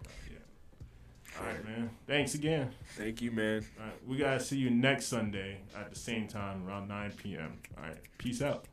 [1.41, 1.91] All right, man.
[2.07, 2.70] Thanks again.
[2.97, 3.64] Thank you, man.
[3.78, 7.59] All right, we gotta see you next Sunday at the same time around 9 p.m.
[7.78, 8.66] All right, peace out.